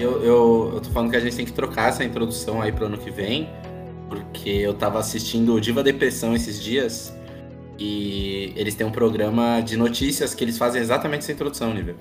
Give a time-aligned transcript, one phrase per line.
[0.00, 2.86] Eu, eu, eu tô falando que a gente tem que trocar essa introdução aí pro
[2.86, 3.50] ano que vem,
[4.08, 7.14] porque eu tava assistindo o Diva Depressão esses dias
[7.78, 11.96] e eles têm um programa de notícias que eles fazem exatamente essa introdução, Nível.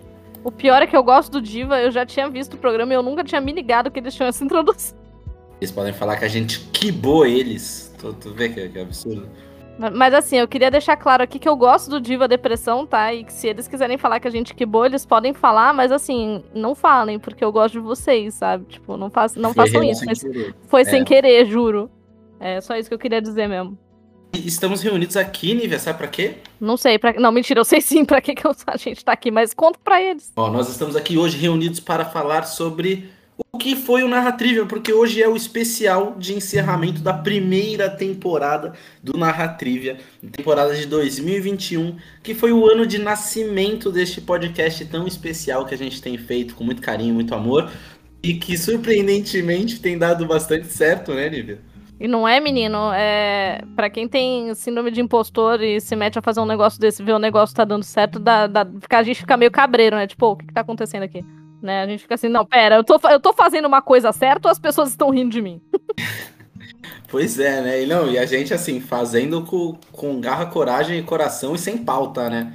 [0.46, 2.96] O pior é que eu gosto do Diva, eu já tinha visto o programa e
[2.96, 4.98] eu nunca tinha me ligado que eles tinham essa introdução.
[5.60, 7.94] Eles podem falar que a gente quibou eles.
[8.00, 9.28] Tu, tu vê que, que absurdo.
[9.96, 13.14] Mas assim, eu queria deixar claro aqui que eu gosto do Diva Depressão, tá?
[13.14, 16.44] E que se eles quiserem falar que a gente quibou, eles podem falar, mas assim,
[16.54, 18.66] não falem, porque eu gosto de vocês, sabe?
[18.66, 20.04] Tipo, não, façam, não façam isso.
[20.68, 20.86] Foi é.
[20.86, 21.90] sem querer, juro.
[22.42, 23.78] É só isso que eu queria dizer mesmo.
[24.34, 26.36] Estamos reunidos aqui, Nívia, sabe pra quê?
[26.60, 27.14] Não sei, pra...
[27.14, 30.02] não, mentira, eu sei sim pra que, que a gente tá aqui, mas conta pra
[30.02, 30.32] eles.
[30.36, 33.10] Ó, nós estamos aqui hoje reunidos para falar sobre
[33.52, 38.74] o que foi o Narratrivia, porque hoje é o especial de encerramento da primeira temporada
[39.02, 39.98] do Narratrivia,
[40.32, 45.78] temporada de 2021, que foi o ano de nascimento deste podcast tão especial que a
[45.78, 47.72] gente tem feito com muito carinho, muito amor,
[48.22, 51.60] e que surpreendentemente tem dado bastante certo, né, Nívia?
[52.00, 53.62] E não é, menino, é.
[53.76, 57.14] Pra quem tem síndrome de impostor e se mete a fazer um negócio desse, ver
[57.14, 60.08] o negócio tá dando certo, dá, dá, a gente fica meio cabreiro, né?
[60.08, 61.26] Tipo, o que, que tá acontecendo aqui?
[61.62, 61.82] Né?
[61.82, 64.52] A gente fica assim, não, pera, eu tô, eu tô fazendo uma coisa certa ou
[64.52, 65.62] as pessoas estão rindo de mim?
[67.10, 67.84] pois é, né?
[67.84, 71.78] E, não, e a gente, assim, fazendo com, com garra, coragem e coração e sem
[71.78, 72.54] pauta, né?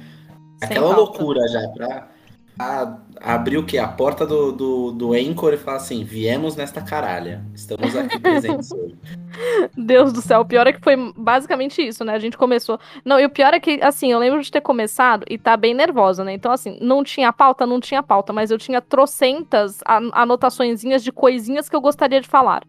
[0.59, 1.01] Sem Aquela pauta.
[1.01, 2.15] loucura já, pra
[2.57, 3.79] a, abrir o quê?
[3.79, 7.43] A porta do, do, do Anchor e falar assim: viemos nesta caralha.
[7.55, 8.95] Estamos aqui presentes hoje.
[9.75, 12.13] Deus do céu, o pior é que foi basicamente isso, né?
[12.13, 12.79] A gente começou.
[13.03, 15.73] Não, e o pior é que, assim, eu lembro de ter começado e tá bem
[15.73, 16.33] nervosa, né?
[16.33, 19.79] Então, assim, não tinha pauta, não tinha pauta, mas eu tinha trocentas
[20.13, 22.63] anotaçõezinhas de coisinhas que eu gostaria de falar.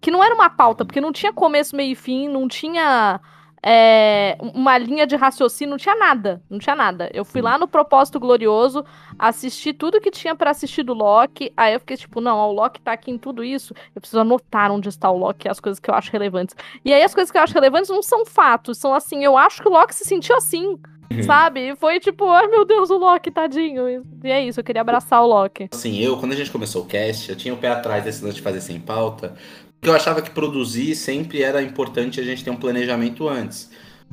[0.00, 3.20] Que não era uma pauta, porque não tinha começo, meio e fim, não tinha
[3.62, 7.10] é, uma linha de raciocínio, não tinha nada, não tinha nada.
[7.12, 8.84] Eu fui lá no Propósito Glorioso,
[9.18, 12.52] assisti tudo que tinha para assistir do Loki, aí eu fiquei tipo, não, ó, o
[12.52, 15.78] Loki tá aqui em tudo isso, eu preciso anotar onde está o Loki, as coisas
[15.78, 16.56] que eu acho relevantes.
[16.84, 19.62] E aí as coisas que eu acho relevantes não são fatos, são assim, eu acho
[19.62, 20.78] que o Loki se sentiu assim,
[21.12, 21.22] uhum.
[21.22, 21.72] sabe?
[21.72, 24.04] E foi tipo, ai meu Deus, o Loki, tadinho.
[24.24, 25.68] E é isso, eu queria abraçar o Loki.
[25.70, 28.36] Assim, eu, quando a gente começou o cast, eu tinha o pé atrás desse lance
[28.36, 29.34] de fazer sem pauta,
[29.82, 33.70] eu achava que produzir sempre era importante a gente ter um planejamento antes.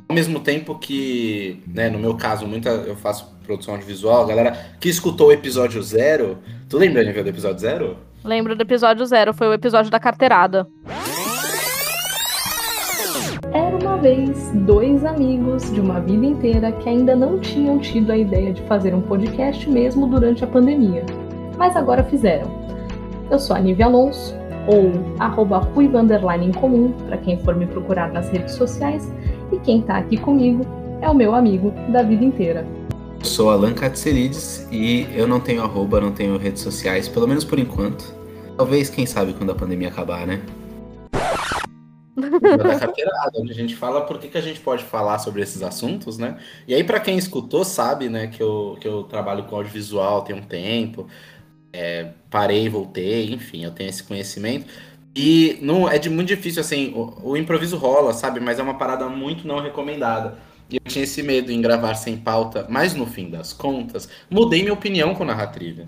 [0.08, 4.76] Ao mesmo tempo que, né, no meu caso, muita, eu faço produção audiovisual, a galera
[4.80, 6.38] que escutou o episódio zero.
[6.70, 7.98] Tu lembra, nível do episódio zero?
[8.24, 10.68] Lembro do episódio zero, foi o episódio da carteirada.
[13.54, 18.18] Era uma vez dois amigos de uma vida inteira que ainda não tinham tido a
[18.18, 21.06] ideia de fazer um podcast mesmo durante a pandemia,
[21.58, 22.50] mas agora fizeram.
[23.30, 24.36] Eu sou a Nívia Alonso,
[24.68, 25.68] ou arroba
[26.42, 29.12] em comum, para quem for me procurar nas redes sociais,
[29.52, 30.66] e quem está aqui comigo
[31.02, 32.68] é o meu amigo da vida inteira.
[33.20, 37.44] Eu sou Alan Katselides e eu não tenho arroba, não tenho redes sociais, pelo menos
[37.44, 38.14] por enquanto.
[38.58, 40.42] Talvez, quem sabe, quando a pandemia acabar, né?
[42.18, 45.62] da carteirada, onde a gente fala por que, que a gente pode falar sobre esses
[45.62, 46.38] assuntos, né?
[46.68, 50.36] E aí, para quem escutou, sabe, né, que eu, que eu trabalho com audiovisual tem
[50.36, 51.08] um tempo.
[51.80, 54.66] É, parei voltei, enfim, eu tenho esse conhecimento.
[55.16, 58.40] E não é de muito difícil, assim, o, o, improviso rola, sabe?
[58.40, 60.40] Mas é uma parada muito não recomendada.
[60.72, 64.62] E eu tinha esse medo em gravar sem pauta, mas no fim das contas, mudei
[64.62, 65.88] minha opinião com narrativa.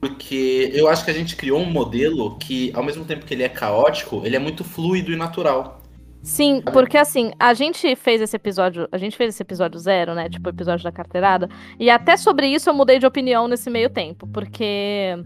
[0.00, 3.42] Porque eu acho que a gente criou um modelo que, ao mesmo tempo que ele
[3.42, 5.82] é caótico, ele é muito fluido e natural.
[6.26, 10.28] Sim, porque assim, a gente fez esse episódio, a gente fez esse episódio zero, né?
[10.28, 11.48] Tipo, o episódio da carteirada.
[11.78, 15.16] E até sobre isso eu mudei de opinião nesse meio tempo, porque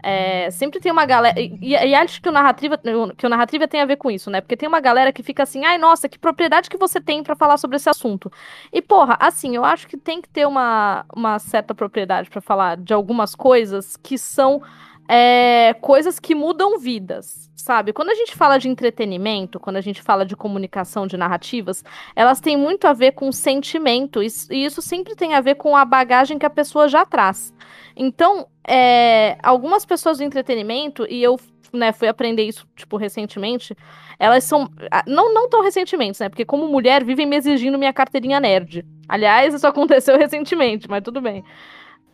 [0.00, 1.34] é, sempre tem uma galera.
[1.40, 2.78] E, e, acho que o, narrativa,
[3.16, 4.40] que o narrativa tem a ver com isso, né?
[4.40, 7.34] Porque tem uma galera que fica assim, ai, nossa, que propriedade que você tem para
[7.34, 8.30] falar sobre esse assunto.
[8.72, 12.76] E, porra, assim, eu acho que tem que ter uma, uma certa propriedade para falar
[12.76, 14.62] de algumas coisas que são
[15.08, 17.94] é, coisas que mudam vidas, sabe?
[17.94, 21.82] Quando a gente fala de entretenimento, quando a gente fala de comunicação de narrativas,
[22.14, 25.84] elas têm muito a ver com sentimento, e isso sempre tem a ver com a
[25.84, 27.54] bagagem que a pessoa já traz.
[27.96, 31.40] Então, é, algumas pessoas do entretenimento, e eu
[31.72, 33.74] né, fui aprender isso, tipo, recentemente,
[34.18, 34.68] elas são.
[35.06, 36.28] Não, não tão recentemente, né?
[36.28, 38.84] Porque como mulher, vivem me exigindo minha carteirinha nerd.
[39.08, 41.44] Aliás, isso aconteceu recentemente, mas tudo bem.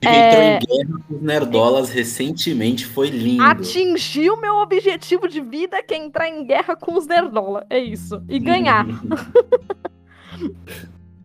[0.07, 0.29] É...
[0.29, 3.43] entrou em guerra com os nerdolas recentemente, foi lindo.
[3.43, 7.65] Atingiu meu objetivo de vida, que é entrar em guerra com os nerdolas.
[7.71, 8.23] É isso.
[8.29, 8.87] E ganhar.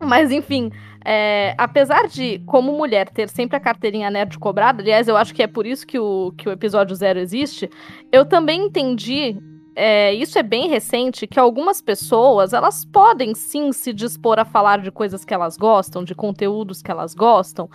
[0.00, 0.70] Mas enfim,
[1.04, 5.42] é, apesar de, como mulher, ter sempre a carteirinha nerd cobrada, aliás, eu acho que
[5.42, 7.68] é por isso que o, que o episódio zero existe,
[8.10, 9.36] eu também entendi
[9.74, 14.80] é, isso é bem recente, que algumas pessoas, elas podem sim se dispor a falar
[14.80, 17.68] de coisas que elas gostam, de conteúdos que elas gostam,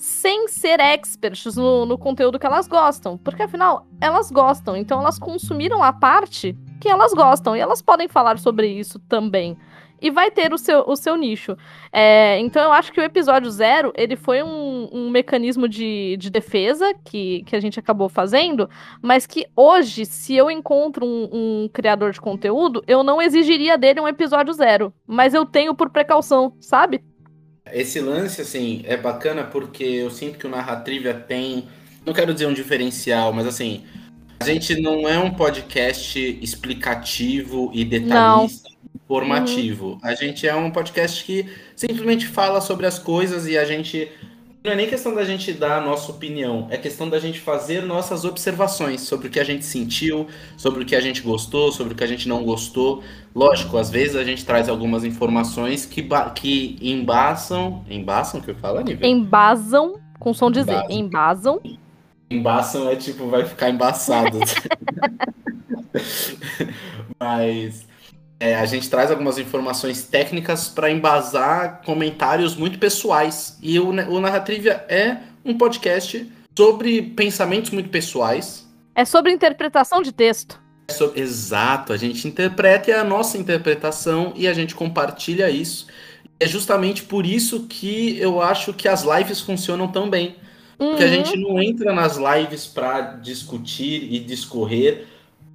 [0.00, 3.18] sem ser experts no, no conteúdo que elas gostam.
[3.18, 8.08] Porque afinal, elas gostam, então elas consumiram a parte que elas gostam, e elas podem
[8.08, 9.58] falar sobre isso também
[10.00, 11.56] e vai ter o seu, o seu nicho.
[11.92, 16.30] É, então eu acho que o episódio zero, ele foi um, um mecanismo de, de
[16.30, 18.68] defesa que, que a gente acabou fazendo,
[19.02, 21.28] mas que hoje, se eu encontro um,
[21.64, 25.90] um criador de conteúdo, eu não exigiria dele um episódio zero, mas eu tenho por
[25.90, 27.04] precaução, sabe?
[27.72, 31.68] Esse lance, assim, é bacana porque eu sinto que o Narratrivia tem,
[32.04, 33.84] não quero dizer um diferencial, mas assim,
[34.38, 38.68] a gente não é um podcast explicativo e detalhista.
[38.68, 38.80] Não
[39.10, 39.86] formativo.
[39.94, 39.98] Uhum.
[40.04, 41.44] A gente é um podcast que
[41.74, 44.08] simplesmente fala sobre as coisas e a gente.
[44.62, 47.82] Não é nem questão da gente dar a nossa opinião, é questão da gente fazer
[47.82, 51.94] nossas observações sobre o que a gente sentiu, sobre o que a gente gostou, sobre
[51.94, 53.02] o que a gente não gostou.
[53.34, 57.82] Lógico, às vezes a gente traz algumas informações que, que embaçam.
[57.88, 59.08] Embaçam, que eu falo, nível?
[59.08, 60.70] Embasam, com som de Z.
[60.90, 61.58] Embasam.
[62.30, 64.40] Embaçam é tipo, vai ficar embaçado.
[67.18, 67.88] Mas
[68.40, 73.58] é, a gente traz algumas informações técnicas para embasar comentários muito pessoais.
[73.62, 76.26] E o, o Narratrivia é um podcast
[76.56, 78.66] sobre pensamentos muito pessoais.
[78.94, 80.58] É sobre interpretação de texto.
[80.88, 85.50] É sobre, exato, a gente interpreta e é a nossa interpretação e a gente compartilha
[85.50, 85.86] isso.
[86.40, 90.36] É justamente por isso que eu acho que as lives funcionam tão bem.
[90.78, 90.88] Uhum.
[90.92, 91.12] Porque a uhum.
[91.12, 95.06] gente não entra nas lives para discutir e discorrer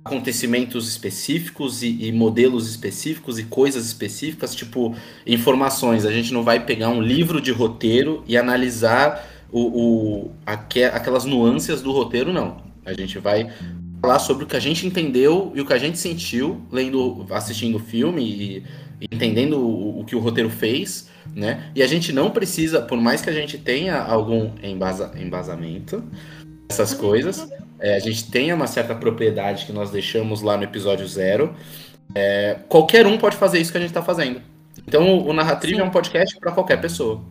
[0.06, 6.06] acontecimentos específicos e, e, modelos específicos e coisas específicas, tipo informações.
[6.06, 11.82] A gente não vai pegar um livro de roteiro e analisar o, o aquelas nuances
[11.82, 12.58] do roteiro, não.
[12.86, 13.52] A gente vai
[14.00, 17.78] falar sobre o que a gente entendeu e o que a gente sentiu lendo, assistindo
[17.78, 18.64] o filme e,
[19.02, 21.72] e entendendo o, o, que o roteiro fez, né?
[21.74, 26.04] E a gente não precisa, por mais que a gente tenha algum embasa, embasamento,
[26.70, 27.48] essas coisas,
[27.80, 31.54] é, a gente tem uma certa propriedade que nós deixamos lá no episódio zero.
[32.14, 34.42] É, qualquer um pode fazer isso que a gente está fazendo.
[34.88, 37.22] Então, o Narratriv é um podcast para qualquer pessoa.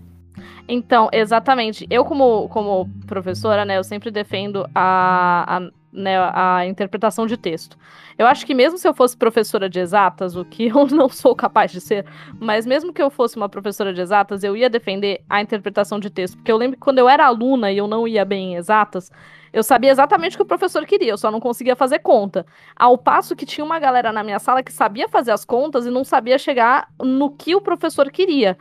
[0.68, 1.86] Então, exatamente.
[1.90, 7.78] Eu, como, como professora, né, eu sempre defendo a, a, né, a interpretação de texto.
[8.18, 11.34] Eu acho que mesmo se eu fosse professora de exatas, o que eu não sou
[11.34, 12.04] capaz de ser,
[12.40, 16.10] mas mesmo que eu fosse uma professora de exatas, eu ia defender a interpretação de
[16.10, 16.36] texto.
[16.36, 19.10] Porque eu lembro que quando eu era aluna e eu não ia bem em exatas,
[19.52, 22.44] eu sabia exatamente o que o professor queria, eu só não conseguia fazer conta.
[22.74, 25.90] Ao passo que tinha uma galera na minha sala que sabia fazer as contas e
[25.90, 28.58] não sabia chegar no que o professor queria.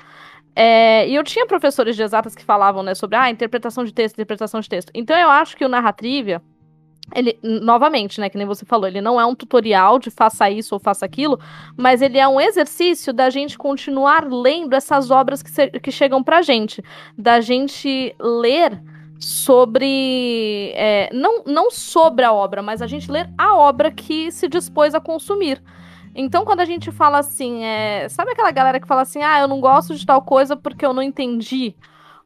[0.55, 4.15] É, e eu tinha professores de exatas que falavam né, sobre ah, interpretação de texto,
[4.15, 4.91] interpretação de texto.
[4.93, 6.41] Então eu acho que o Narratrivia,
[7.13, 10.73] ele, novamente, né, que nem você falou, ele não é um tutorial de faça isso
[10.73, 11.39] ou faça aquilo,
[11.77, 16.23] mas ele é um exercício da gente continuar lendo essas obras que, se, que chegam
[16.23, 16.83] pra gente,
[17.17, 18.81] da gente ler
[19.19, 20.71] sobre.
[20.75, 24.95] É, não, não sobre a obra, mas a gente ler a obra que se dispôs
[24.95, 25.61] a consumir.
[26.15, 29.47] Então, quando a gente fala assim, é, sabe aquela galera que fala assim, ah, eu
[29.47, 31.75] não gosto de tal coisa porque eu não entendi?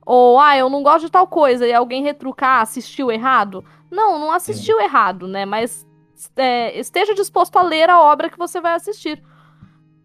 [0.06, 3.64] Ou, ah, eu não gosto de tal coisa e alguém retrucar, ah, assistiu errado?
[3.92, 5.46] Não, não assistiu errado, né?
[5.46, 5.88] Mas
[6.36, 9.22] é, esteja disposto a ler a obra que você vai assistir.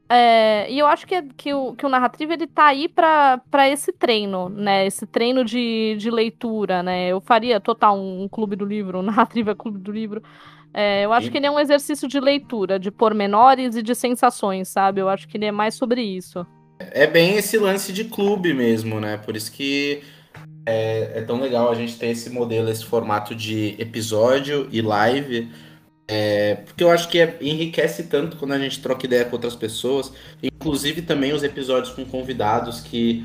[0.08, 3.92] É, e eu acho que, que, o, que o narrativo ele tá aí para esse
[3.92, 4.86] treino, né?
[4.86, 7.08] Esse treino de, de leitura, né?
[7.08, 10.22] Eu faria total um, um clube do livro, um narrativo é clube do livro.
[10.74, 11.32] É, eu acho Sim.
[11.32, 15.00] que ele é um exercício de leitura, de pormenores e de sensações, sabe?
[15.00, 16.46] Eu acho que ele é mais sobre isso.
[16.78, 19.16] É bem esse lance de clube mesmo, né?
[19.16, 20.02] Por isso que
[20.66, 25.50] é, é tão legal a gente ter esse modelo, esse formato de episódio e live
[26.14, 29.56] é, porque eu acho que é, enriquece tanto quando a gente troca ideia com outras
[29.56, 33.24] pessoas, inclusive também os episódios com convidados que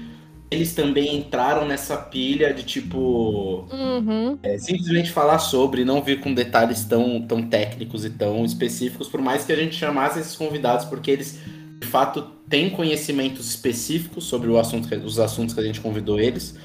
[0.49, 4.39] eles também entraram nessa pilha de tipo uhum.
[4.41, 9.19] é, simplesmente falar sobre, não vir com detalhes tão, tão técnicos e tão específicos, por
[9.19, 11.39] mais que a gente chamasse esses convidados, porque eles
[11.81, 16.57] de fato têm conhecimentos específicos sobre o assunto, os assuntos que a gente convidou eles,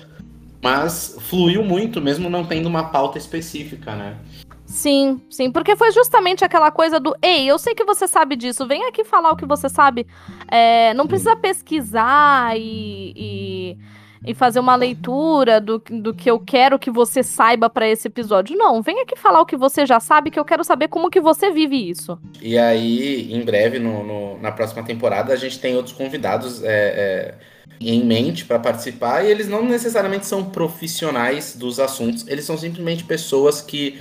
[0.62, 4.16] mas fluiu muito, mesmo não tendo uma pauta específica, né?
[4.64, 8.66] Sim, sim, porque foi justamente aquela coisa do ei, eu sei que você sabe disso,
[8.66, 10.06] vem aqui falar o que você sabe.
[10.50, 13.78] É, não precisa pesquisar e, e,
[14.24, 18.56] e, fazer uma leitura do, do que eu quero que você saiba para esse episódio.
[18.56, 21.20] Não, vem aqui falar o que você já sabe, que eu quero saber como que
[21.20, 22.18] você vive isso.
[22.40, 26.62] E aí, em breve, no, no na próxima temporada, a gente tem outros convidados.
[26.62, 27.51] É, é
[27.88, 33.04] em mente para participar e eles não necessariamente são profissionais dos assuntos, eles são simplesmente
[33.04, 33.98] pessoas que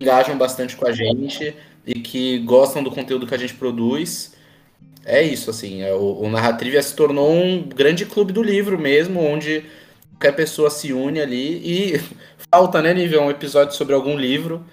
[0.00, 1.54] engajam bastante com a gente,
[1.86, 4.34] e que gostam do conteúdo que a gente produz.
[5.04, 5.82] É isso, assim.
[5.82, 9.64] É, o, o Narratrivia se tornou um grande clube do livro mesmo, onde
[10.10, 12.00] qualquer pessoa se une ali e
[12.50, 14.64] falta, né, Nível, um episódio sobre algum livro.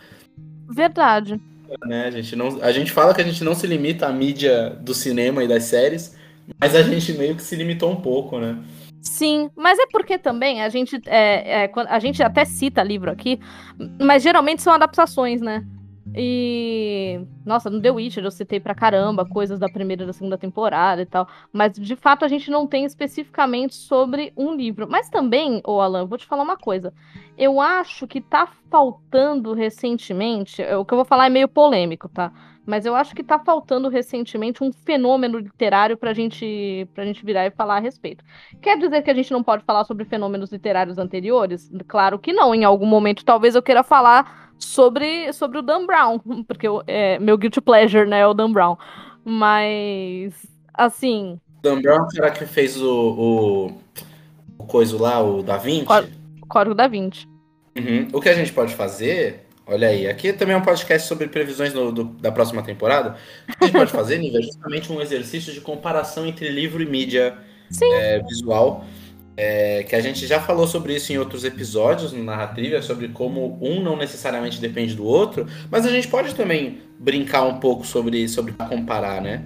[0.70, 1.42] Verdade.
[1.88, 2.06] Né?
[2.06, 4.94] A, gente não, a gente fala que a gente não se limita à mídia do
[4.94, 6.16] cinema e das séries,
[6.60, 8.58] mas a gente meio que se limitou um pouco, né?
[9.02, 13.40] Sim, mas é porque também a gente, é, é, a gente até cita livro aqui,
[14.00, 15.66] mas geralmente são adaptações, né?
[16.16, 17.22] E.
[17.46, 21.02] Nossa, no The Witcher eu citei pra caramba coisas da primeira e da segunda temporada
[21.02, 21.28] e tal.
[21.52, 24.88] Mas de fato a gente não tem especificamente sobre um livro.
[24.90, 26.94] Mas também, ô Alan, vou te falar uma coisa.
[27.38, 30.62] Eu acho que tá faltando recentemente.
[30.62, 32.32] O que eu vou falar é meio polêmico, tá?
[32.66, 37.46] Mas eu acho que tá faltando recentemente um fenômeno literário pra gente, pra gente virar
[37.48, 38.24] e falar a respeito.
[38.62, 41.72] Quer dizer que a gente não pode falar sobre fenômenos literários anteriores?
[41.88, 42.54] Claro que não.
[42.54, 47.18] Em algum momento talvez eu queira falar sobre, sobre o Dan Brown, porque eu, é,
[47.18, 48.78] meu guilty pleasure, né, é o Dan Brown.
[49.24, 50.34] Mas,
[50.74, 51.40] assim...
[51.64, 53.68] Dan Brown, será que fez o, o,
[54.58, 55.86] o coisa lá, o Da Vinci?
[56.48, 57.28] Código Da Vinci.
[57.78, 58.08] Uhum.
[58.14, 61.72] O que a gente pode fazer, olha aí, aqui também é um podcast sobre previsões
[61.72, 63.16] do, do, da próxima temporada.
[63.48, 66.82] O que a gente pode fazer, Nível, é justamente um exercício de comparação entre livro
[66.82, 67.38] e mídia
[67.82, 68.86] é, visual.
[69.42, 73.58] É, que a gente já falou sobre isso em outros episódios no Narrativa, sobre como
[73.62, 78.28] um não necessariamente depende do outro, mas a gente pode também brincar um pouco sobre,
[78.28, 79.46] sobre comparar, né?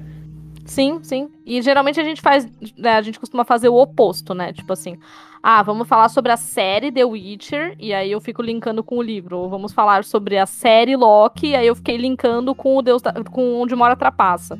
[0.66, 1.30] Sim, sim.
[1.46, 2.48] E geralmente a gente faz.
[2.78, 4.54] Né, a gente costuma fazer o oposto, né?
[4.54, 4.98] Tipo assim,
[5.42, 9.02] ah, vamos falar sobre a série The Witcher, e aí eu fico linkando com o
[9.02, 9.38] livro.
[9.38, 13.02] Ou vamos falar sobre a série Loki, e aí eu fiquei linkando com o Deus
[13.02, 14.58] da, com onde mora a trapaça.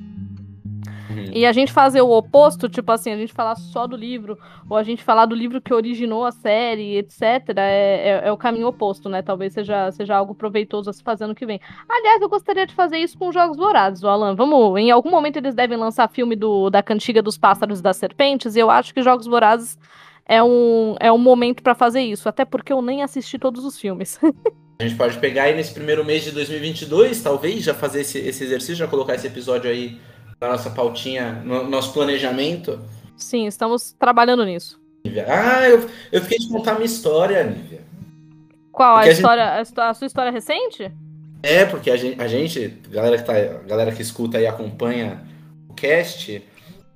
[1.14, 1.32] Uhum.
[1.34, 4.38] E a gente fazer o oposto, tipo assim, a gente falar só do livro,
[4.70, 7.22] ou a gente falar do livro que originou a série, etc.,
[7.58, 9.22] é, é, é, o caminho oposto, né?
[9.22, 11.60] Talvez seja, seja algo proveitoso a se fazer no que vem.
[11.88, 14.36] Aliás, eu gostaria de fazer isso com Jogos o Alan.
[14.36, 17.98] Vamos, em algum momento eles devem lançar filme do, da Cantiga dos Pássaros e das
[17.98, 19.78] Serpentes, e eu acho que Jogos Vorazes
[20.26, 23.80] é um, é um momento para fazer isso, até porque eu nem assisti todos os
[23.80, 24.20] filmes.
[24.80, 28.44] A gente pode pegar aí nesse primeiro mês de 2022, talvez, já fazer esse, esse
[28.44, 30.00] exercício, já colocar esse episódio aí
[30.44, 32.80] na nossa pautinha, no nosso planejamento?
[33.16, 34.80] Sim, estamos trabalhando nisso.
[35.28, 37.82] Ah, eu, eu fiquei de contar a minha história, Nívia.
[38.72, 38.98] Qual?
[38.98, 39.80] A, história, a, gente...
[39.80, 40.92] a, sua história recente?
[41.42, 43.34] É, porque a gente, a gente galera, que tá,
[43.66, 45.22] galera que escuta e acompanha
[45.70, 46.44] o cast,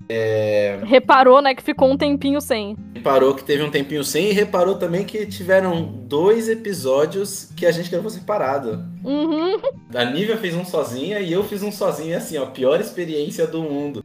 [0.10, 0.80] é...
[0.84, 2.77] Reparou, né, que ficou um tempinho sem.
[2.94, 7.72] Reparou que teve um tempinho sem e reparou também que tiveram dois episódios que a
[7.72, 8.86] gente gravou separado.
[9.04, 9.60] Uhum.
[9.94, 13.62] A Nívia fez um sozinha e eu fiz um sozinho, assim, ó, pior experiência do
[13.63, 14.04] mundo.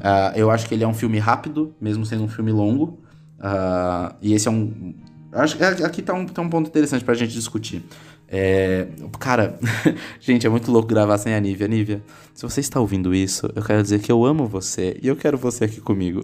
[0.00, 2.98] Uh, eu acho que ele é um filme rápido, mesmo sendo um filme longo.
[3.38, 4.94] Uh, e esse é um.
[5.32, 7.84] Acho, aqui tá um, tá um ponto interessante pra gente discutir.
[8.32, 8.86] É,
[9.18, 9.58] cara,
[10.20, 11.66] gente, é muito louco gravar sem a Nívia.
[11.66, 12.00] Nívia,
[12.32, 15.36] se você está ouvindo isso, eu quero dizer que eu amo você e eu quero
[15.36, 16.22] você aqui comigo.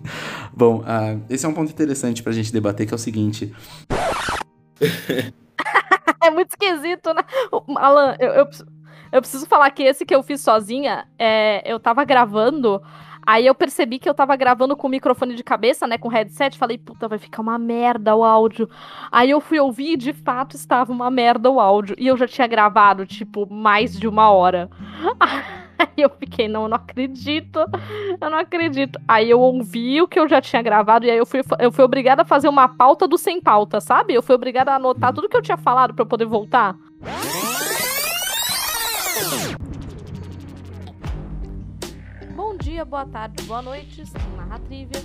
[0.52, 3.54] Bom, uh, esse é um ponto interessante pra gente debater, que é o seguinte.
[6.22, 7.22] é muito esquisito, né?
[7.76, 8.48] Alan, eu, eu,
[9.12, 12.82] eu, preciso falar que esse que eu fiz sozinha, é, eu tava gravando
[13.26, 16.56] Aí eu percebi que eu tava gravando com o microfone de cabeça, né, com headset,
[16.56, 18.70] falei, puta, vai ficar uma merda o áudio.
[19.10, 21.96] Aí eu fui ouvir e de fato estava uma merda o áudio.
[21.98, 24.70] E eu já tinha gravado, tipo, mais de uma hora.
[25.78, 27.58] Aí eu fiquei, não, eu não acredito.
[28.20, 28.98] Eu não acredito.
[29.06, 31.84] Aí eu ouvi o que eu já tinha gravado e aí eu fui, eu fui
[31.84, 34.14] obrigada a fazer uma pauta do sem pauta, sabe?
[34.14, 36.74] Eu fui obrigada a anotar tudo que eu tinha falado para eu poder voltar.
[42.76, 44.04] Dia, boa tarde, boa noite,
[44.36, 45.02] Narra Trivia.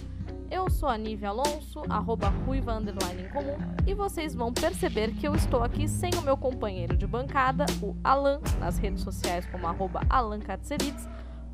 [0.50, 3.56] Eu sou a Nívia Alonso, arroba ruiva underline em comum,
[3.88, 7.96] e vocês vão perceber que eu estou aqui sem o meu companheiro de bancada, o
[8.04, 10.42] Alan, nas redes sociais como arroba Alan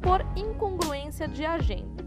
[0.01, 2.03] por incongruência de agenda.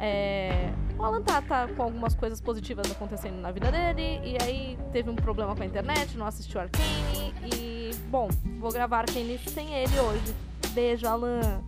[0.00, 0.72] É...
[0.98, 5.10] O Alan tá, tá, com algumas coisas positivas acontecendo na vida dele, e aí teve
[5.10, 10.00] um problema com a internet, não assistiu Arcane, e, bom, vou gravar Arcane sem ele
[10.00, 10.34] hoje.
[10.72, 11.62] Beijo, Alan!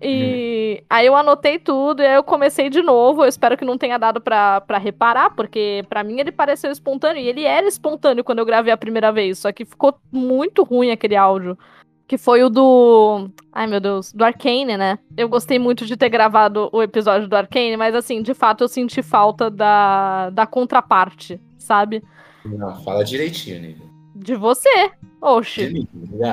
[0.00, 3.24] E aí eu anotei tudo e aí eu comecei de novo.
[3.24, 7.22] Eu espero que não tenha dado pra, pra reparar, porque para mim ele pareceu espontâneo.
[7.22, 9.38] E ele era espontâneo quando eu gravei a primeira vez.
[9.38, 11.58] Só que ficou muito ruim aquele áudio.
[12.06, 13.28] Que foi o do.
[13.52, 14.98] Ai meu Deus, do Arcane, né?
[15.16, 18.68] Eu gostei muito de ter gravado o episódio do Arcane, mas assim, de fato eu
[18.68, 22.04] senti falta da, da contraparte, sabe?
[22.44, 23.95] Não, fala direitinho, Nívia.
[24.16, 24.90] De você.
[25.20, 25.88] Oxi.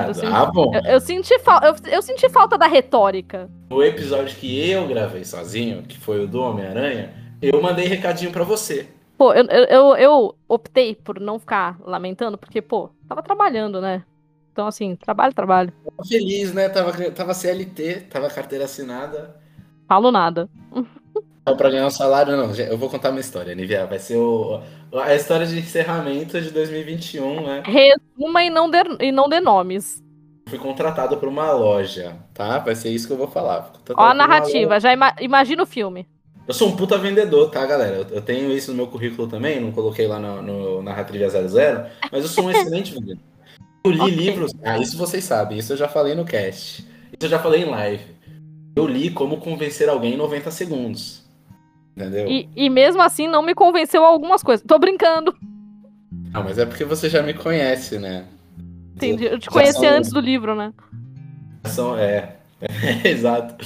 [0.06, 0.74] Eu senti, ah, bom.
[0.74, 3.50] Eu, eu senti eu, eu, senti falta da retórica.
[3.70, 7.12] O episódio que eu gravei sozinho, que foi o do Homem-Aranha,
[7.42, 8.88] eu mandei recadinho para você.
[9.16, 14.04] Pô, eu, eu, eu optei por não ficar lamentando, porque, pô, tava trabalhando, né?
[14.52, 15.72] Então, assim, trabalho, trabalho.
[15.84, 16.68] Tava feliz, né?
[16.68, 19.36] Tava, tava CLT, tava carteira assinada.
[19.88, 20.48] Falo nada.
[21.44, 22.54] Pra ganhar um salário, não.
[22.54, 23.86] Eu vou contar uma história, Nivea.
[23.86, 24.60] Vai ser o,
[24.92, 27.62] a história de encerramento de 2021, né?
[27.66, 30.02] Resuma e não dê, e não dê nomes.
[30.48, 32.58] Fui contratado por uma loja, tá?
[32.58, 33.72] Vai ser isso que eu vou falar.
[33.94, 36.06] Ó a narrativa, já ima imagina o filme.
[36.46, 37.96] Eu sou um puta vendedor, tá, galera?
[37.96, 41.86] Eu, eu tenho isso no meu currículo também, não coloquei lá no, no Narratrivia 00,
[42.12, 43.22] mas eu sou um excelente vendedor.
[43.84, 44.14] Eu li okay.
[44.14, 44.52] livros.
[44.62, 46.82] Ah, isso vocês sabem, isso eu já falei no cast.
[46.82, 48.04] Isso eu já falei em live.
[48.76, 51.23] Eu li Como Convencer Alguém em 90 Segundos.
[51.96, 52.28] Entendeu?
[52.28, 54.64] E, e mesmo assim não me convenceu algumas coisas.
[54.66, 55.34] Tô brincando.
[56.32, 58.26] Não, mas é porque você já me conhece, né?
[58.96, 59.24] Entendi.
[59.24, 60.72] Eu te conheci antes do livro, né?
[61.64, 63.64] São, é, é exato.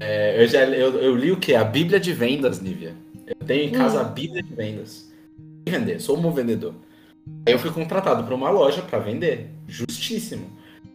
[0.00, 1.54] É, eu, já, eu, eu, li o que?
[1.54, 2.94] A Bíblia de Vendas, Nívia.
[3.26, 4.00] Eu tenho em casa hum.
[4.02, 5.10] a Bíblia de Vendas.
[5.68, 6.74] Vender, sou um bom vendedor.
[7.46, 9.50] Aí eu fui contratado para uma loja para vender.
[9.68, 10.46] Justíssimo.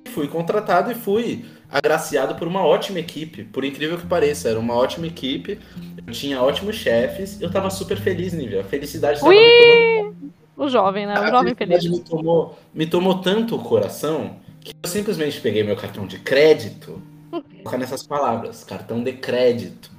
[0.09, 1.45] Fui contratado e fui
[1.77, 3.43] agraciado por uma ótima equipe.
[3.43, 5.59] Por incrível que pareça, era uma ótima equipe.
[6.05, 7.41] Eu tinha ótimos chefes.
[7.41, 8.61] Eu tava super feliz, Nívia.
[8.61, 11.19] A felicidade estava me O jovem, né?
[11.19, 11.83] O a jovem feliz.
[11.85, 17.01] Me tomou, me tomou tanto o coração que eu simplesmente peguei meu cartão de crédito
[17.41, 19.91] colocar nessas palavras, cartão de crédito.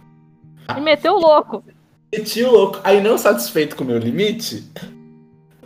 [0.77, 1.63] E meteu o louco.
[2.13, 2.81] Meti o louco.
[2.83, 4.65] Aí não satisfeito com o meu limite,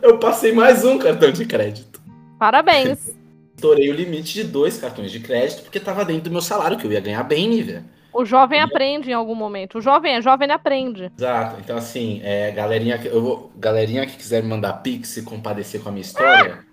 [0.02, 2.00] eu passei mais um cartão de crédito.
[2.38, 3.14] Parabéns.
[3.60, 6.86] Estourei o limite de dois cartões de crédito porque estava dentro do meu salário, que
[6.86, 7.84] eu ia ganhar bem, Nívia.
[8.10, 9.78] O jovem aprende em algum momento.
[9.78, 11.12] O jovem é jovem, aprende.
[11.16, 11.60] Exato.
[11.60, 15.90] Então, assim, é, galerinha, eu vou, galerinha que quiser me mandar pix e compadecer com
[15.90, 16.64] a minha história, ah!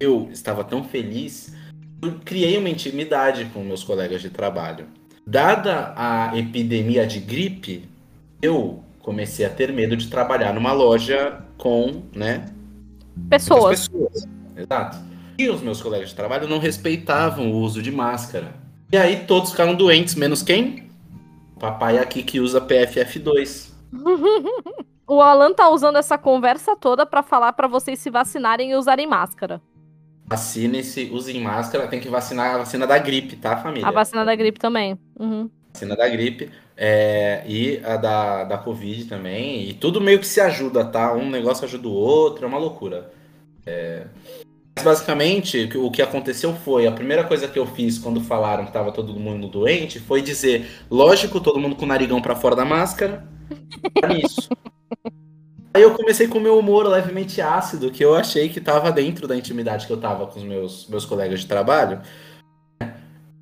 [0.00, 1.54] eu estava tão feliz
[2.24, 4.86] criei uma intimidade com meus colegas de trabalho.
[5.26, 7.84] Dada a epidemia de gripe,
[8.40, 12.46] eu comecei a ter medo de trabalhar numa loja com, né?
[13.28, 13.88] Pessoas.
[13.88, 14.26] pessoas.
[14.56, 15.09] Exato.
[15.48, 18.54] Os meus colegas de trabalho não respeitavam o uso de máscara.
[18.92, 20.90] E aí todos ficaram doentes, menos quem?
[21.56, 23.70] O papai aqui que usa PFF2.
[25.06, 29.06] o Alan tá usando essa conversa toda para falar para vocês se vacinarem e usarem
[29.06, 29.62] máscara.
[30.26, 31.88] Vacinem-se, usem máscara.
[31.88, 33.86] Tem que vacinar a vacina da gripe, tá, família?
[33.86, 34.98] A vacina da gripe também.
[35.18, 35.50] Uhum.
[35.72, 36.50] Vacina da gripe.
[36.76, 39.68] É, e a da, da Covid também.
[39.68, 41.12] E tudo meio que se ajuda, tá?
[41.12, 43.10] Um negócio ajuda o outro, é uma loucura.
[43.66, 44.06] É...
[44.76, 48.72] Mas basicamente, o que aconteceu foi: a primeira coisa que eu fiz quando falaram que
[48.72, 52.64] tava todo mundo doente foi dizer, lógico, todo mundo com o narigão para fora da
[52.64, 53.26] máscara.
[54.24, 54.48] Isso.
[55.72, 59.28] Aí eu comecei com o meu humor levemente ácido, que eu achei que estava dentro
[59.28, 62.00] da intimidade que eu tava com os meus, meus colegas de trabalho.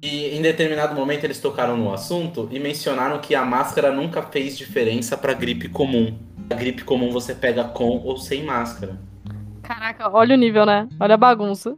[0.03, 4.59] E em determinado momento eles tocaram no assunto e mencionaram que a máscara nunca fez
[4.59, 6.19] diferença para gripe comum.
[6.51, 9.08] A gripe comum você pega com ou sem máscara.
[9.69, 10.89] Caraca, olha o nível, né?
[10.99, 11.77] Olha a bagunça.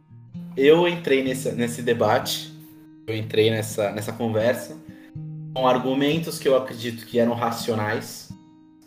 [0.55, 2.51] Eu entrei nesse, nesse debate,
[3.05, 4.77] eu entrei nessa, nessa conversa
[5.53, 8.31] com argumentos que eu acredito que eram racionais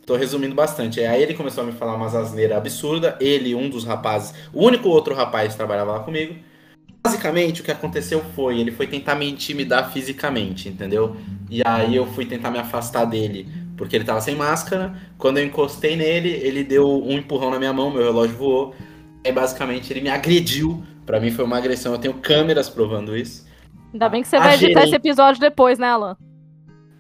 [0.07, 1.01] Tô resumindo bastante.
[1.01, 3.15] Aí ele começou a me falar umas asneiras absurdas.
[3.21, 6.35] Ele, um dos rapazes, o único outro rapaz que trabalhava lá comigo.
[7.03, 11.17] Basicamente, o que aconteceu foi, ele foi tentar me intimidar fisicamente, entendeu?
[11.51, 14.95] E aí eu fui tentar me afastar dele, porque ele tava sem máscara.
[15.17, 18.75] Quando eu encostei nele, ele deu um empurrão na minha mão, meu relógio voou.
[19.25, 20.83] Aí basicamente ele me agrediu.
[21.07, 21.93] Para mim foi uma agressão.
[21.93, 23.47] Eu tenho câmeras provando isso.
[23.93, 26.17] Ainda bem que você a vai editar esse episódio depois, né, Alan?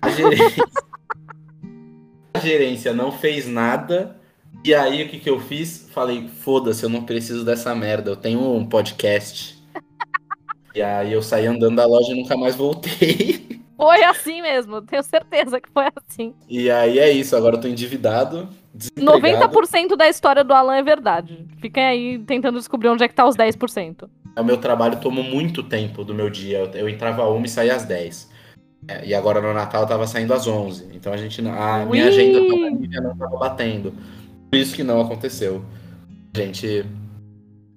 [0.00, 0.64] A gerência
[2.34, 4.16] a gerência não fez nada.
[4.64, 5.88] E aí o que, que eu fiz?
[5.92, 8.10] Falei, foda-se, eu não preciso dessa merda.
[8.10, 9.62] Eu tenho um podcast.
[10.74, 13.62] e aí eu saí andando da loja e nunca mais voltei.
[13.76, 16.32] Foi assim mesmo, tenho certeza que foi assim.
[16.48, 18.48] E aí é isso, agora eu tô endividado.
[18.76, 21.46] 90% da história do Alan é verdade.
[21.60, 24.08] Fiquem aí tentando descobrir onde é que tá os 10%.
[24.37, 26.70] O meu trabalho tomou muito tempo do meu dia.
[26.74, 28.32] Eu entrava às 1 e saía às 10.
[28.88, 30.88] É, e agora no Natal eu tava saindo às 11.
[30.92, 32.40] Então a gente a minha agenda
[33.00, 33.94] não tava batendo.
[34.50, 35.64] Por isso que não aconteceu.
[36.34, 36.84] A gente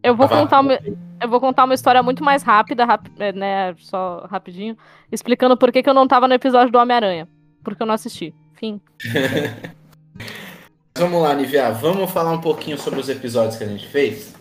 [0.03, 0.79] eu vou contar uma,
[1.21, 4.77] eu vou contar uma história muito mais rápida, rap, é, né, só rapidinho,
[5.11, 7.27] explicando por que, que eu não tava no episódio do Homem-Aranha,
[7.63, 8.33] porque eu não assisti.
[8.53, 8.79] Fim.
[10.99, 14.35] vamos lá, Nivea, vamos falar um pouquinho sobre os episódios que a gente fez?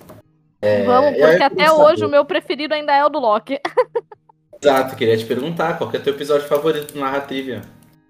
[0.60, 3.60] É, vamos, porque até hoje o meu preferido ainda é o do Loki.
[4.60, 7.62] Exato, queria te perguntar, qual que é o teu episódio favorito do Narra Trivia?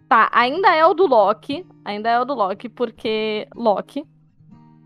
[0.09, 4.05] Tá, ainda é o do Loki, ainda é o do Loki, porque Loki.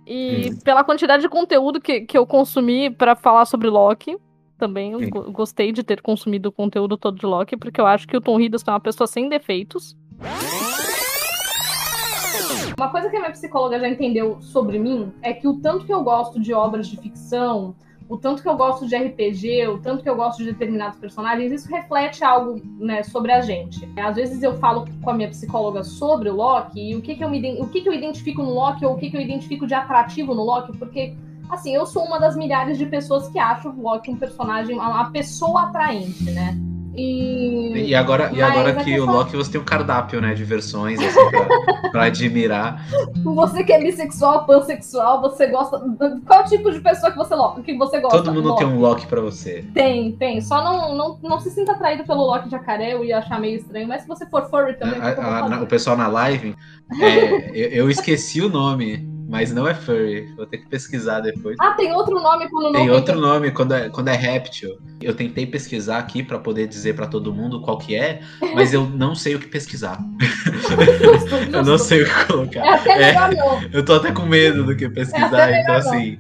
[0.07, 0.59] E hum.
[0.65, 4.17] pela quantidade de conteúdo que, que eu consumi para falar sobre Loki,
[4.59, 5.11] também hum.
[5.31, 8.41] gostei de ter consumido o conteúdo todo de Loki, porque eu acho que o Tom
[8.41, 9.97] Hiddleston é uma pessoa sem defeitos.
[12.79, 15.93] Uma coisa que a minha psicóloga já entendeu sobre mim é que o tanto que
[15.93, 17.75] eu gosto de obras de ficção,
[18.09, 21.53] o tanto que eu gosto de RPG, o tanto que eu gosto de determinados personagens,
[21.53, 23.89] isso reflete algo né, sobre a gente.
[23.97, 27.23] Às vezes eu falo com a minha psicóloga sobre o Loki e o que, que,
[27.23, 29.67] eu, me, o que, que eu identifico no Loki ou o que, que eu identifico
[29.67, 31.15] de atrativo no Loki, porque
[31.49, 35.11] assim, eu sou uma das milhares de pessoas que acham o Loki um personagem, uma
[35.11, 36.59] pessoa atraente, né?
[36.95, 40.99] E, e agora, e agora que o Loki você tem um cardápio, né, de versões
[40.99, 41.49] assim, pra,
[41.91, 42.85] pra, admirar.
[43.23, 45.81] Você que é bissexual, pansexual, você gosta.
[46.27, 48.19] Qual tipo de pessoa que você, que você gosta?
[48.19, 48.65] Todo mundo Loki?
[48.65, 49.65] tem um Loki pra você.
[49.73, 50.41] Tem, tem.
[50.41, 53.87] Só não, não, não se sinta atraído pelo Loki jacaré, eu ia achar meio estranho,
[53.87, 55.01] mas se você for furry também.
[55.01, 56.57] A, a, o pessoal na live,
[57.01, 60.27] é, eu, eu esqueci o nome mas não é furry.
[60.37, 61.57] Vou ter que pesquisar depois.
[61.61, 64.77] Ah, tem outro nome quando não tem outro nome quando é, quando é réptil.
[65.01, 68.23] Eu tentei pesquisar aqui para poder dizer para todo mundo qual que é,
[68.55, 70.01] mas eu não sei o que pesquisar.
[70.21, 71.57] Justo, justo.
[71.57, 72.61] eu não sei o que colocar.
[72.61, 73.63] É até melhor é, não.
[73.73, 76.19] Eu tô até com medo do que pesquisar, é então assim.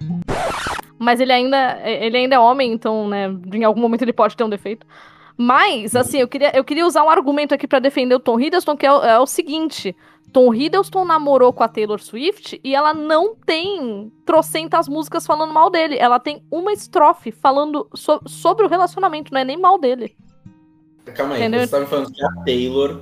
[0.96, 4.44] Mas ele ainda, ele ainda é homem, então, né, em algum momento ele pode ter
[4.44, 4.86] um defeito.
[5.40, 8.76] Mas, assim, eu queria, eu queria usar um argumento aqui para defender o Tom Hiddleston,
[8.76, 9.96] que é o, é o seguinte:
[10.30, 15.70] Tom Hiddleston namorou com a Taylor Swift e ela não tem trocentas músicas falando mal
[15.70, 15.96] dele.
[15.98, 20.14] Ela tem uma estrofe falando so sobre o relacionamento, não é nem mal dele.
[21.14, 21.60] Calma aí, Entendeu?
[21.60, 23.00] você tá me falando que a Taylor.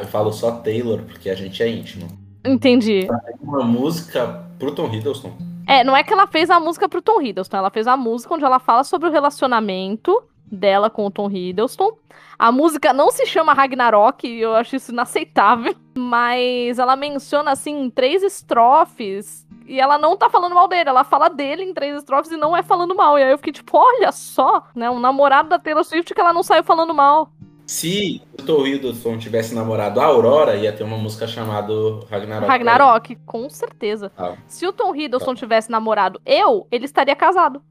[0.00, 2.08] Eu falo só Taylor porque a gente é íntimo.
[2.44, 3.06] Entendi.
[3.40, 5.32] Uma música pro Tom Hiddleston.
[5.68, 8.34] É, não é que ela fez a música pro Tom Hiddleston, ela fez a música
[8.34, 11.96] onde ela fala sobre o relacionamento dela com o Tom Hiddleston.
[12.38, 18.22] A música não se chama Ragnarok, eu acho isso inaceitável, mas ela menciona assim três
[18.22, 22.36] estrofes e ela não tá falando mal dele, ela fala dele em três estrofes e
[22.36, 23.18] não é falando mal.
[23.18, 26.32] E aí eu fiquei tipo, olha só, né, um namorado da Taylor Swift que ela
[26.32, 27.32] não saiu falando mal.
[27.64, 31.72] Se o Tom Hiddleston tivesse namorado a Aurora, ia ter uma música chamada
[32.10, 32.48] Ragnarok.
[32.48, 34.12] Ragnarok, com certeza.
[34.18, 34.34] Ah.
[34.46, 35.36] Se o Tom Hiddleston ah.
[35.36, 37.62] tivesse namorado eu, ele estaria casado.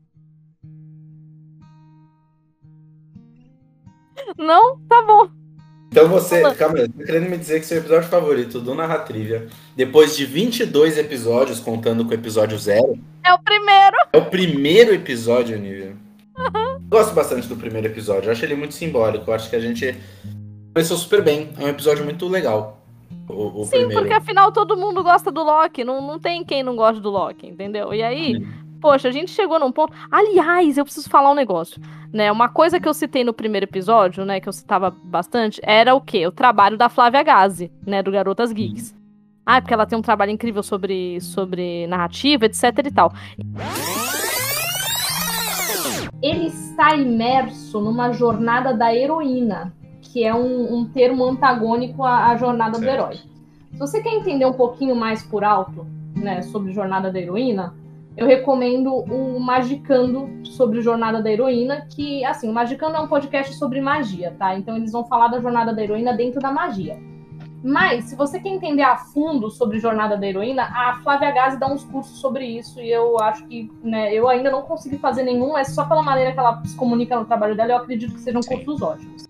[4.37, 4.77] Não?
[4.87, 5.29] Tá bom.
[5.91, 10.15] Então você, calma aí, tá querendo me dizer que seu episódio favorito do Narratrivia, depois
[10.15, 12.97] de 22 episódios, contando com o episódio zero...
[13.25, 13.97] É o primeiro!
[14.13, 15.97] É o primeiro episódio, Nívia.
[16.37, 16.81] Uhum.
[16.87, 19.93] Gosto bastante do primeiro episódio, eu acho ele muito simbólico, eu acho que a gente
[20.73, 22.81] começou super bem, é um episódio muito legal.
[23.27, 23.93] O, o Sim, primeiro.
[23.95, 27.47] porque afinal todo mundo gosta do Loki, não, não tem quem não gosta do Loki,
[27.47, 27.93] entendeu?
[27.93, 28.45] E aí.
[28.81, 29.93] Poxa, a gente chegou num ponto...
[30.11, 31.79] Aliás, eu preciso falar um negócio
[32.13, 32.31] né?
[32.31, 36.01] Uma coisa que eu citei no primeiro episódio, né, que eu citava bastante, era o
[36.01, 36.27] quê?
[36.27, 38.95] O trabalho da Flávia Gazi, né, do Garotas Geeks.
[39.45, 43.11] Ah, porque ela tem um trabalho incrível sobre, sobre narrativa, etc e tal.
[46.21, 52.37] Ele está imerso numa jornada da heroína, que é um, um termo antagônico à, à
[52.37, 52.83] jornada certo.
[52.83, 53.15] do herói.
[53.71, 57.73] Se você quer entender um pouquinho mais por alto, né, sobre jornada da heroína,
[58.17, 63.55] eu recomendo o Magicando sobre Jornada da Heroína, que, assim, o Magicando é um podcast
[63.55, 64.55] sobre magia, tá?
[64.55, 66.99] Então eles vão falar da Jornada da Heroína dentro da magia.
[67.63, 71.67] Mas, se você quer entender a fundo sobre Jornada da Heroína, a Flávia Gazi dá
[71.67, 75.55] uns cursos sobre isso e eu acho que, né, eu ainda não consegui fazer nenhum,
[75.55, 78.41] é só pela maneira que ela se comunica no trabalho dela, eu acredito que sejam
[78.41, 79.27] cursos ótimos.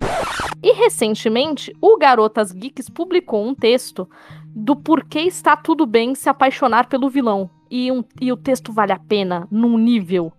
[0.64, 4.08] E recentemente, o Garotas Geeks publicou um texto
[4.54, 8.92] do porquê está tudo bem se apaixonar pelo vilão e, um, e o texto vale
[8.92, 10.34] a pena num nível.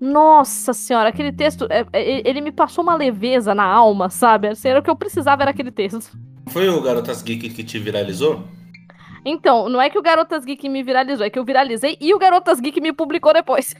[0.00, 4.48] Nossa senhora, aquele texto, é, é, ele me passou uma leveza na alma, sabe?
[4.48, 6.16] Assim, era o que eu precisava, era aquele texto.
[6.48, 8.44] Foi o Garotas Geek que te viralizou?
[9.24, 12.18] Então, não é que o Garotas Geek me viralizou, é que eu viralizei e o
[12.18, 13.74] Garotas Geek me publicou depois.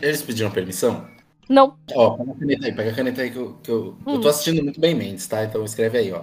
[0.00, 1.06] Eles pediram permissão?
[1.48, 1.76] Não.
[1.94, 4.14] Ó, pega a caneta aí, pega a caneta aí que eu, que eu, hum.
[4.14, 5.44] eu tô assistindo muito bem Mendes, tá?
[5.44, 6.22] Então escreve aí, ó.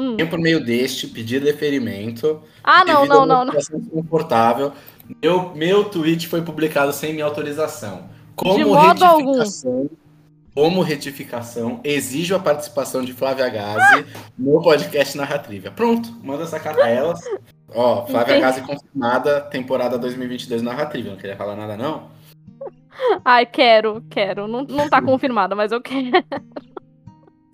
[0.00, 0.16] Hum.
[0.30, 2.40] por meio deste pedido de deferimento.
[2.64, 3.54] Ah, não, não, não, não.
[5.22, 8.08] Meu, meu tweet foi publicado sem minha autorização.
[8.34, 9.42] Como de modo algum.
[10.54, 14.06] Como retificação, exijo a participação de Flávia Gazi
[14.38, 15.70] no podcast Narratrivia.
[15.70, 17.20] Pronto, manda essa carta a elas.
[17.68, 18.40] Ó, Flávia Entendi.
[18.40, 21.10] Gazi confirmada, temporada 2022 Narratrivia.
[21.10, 22.08] Não queria falar nada, não?
[23.24, 24.48] Ai, quero, quero.
[24.48, 26.10] Não, não tá confirmada, mas eu quero.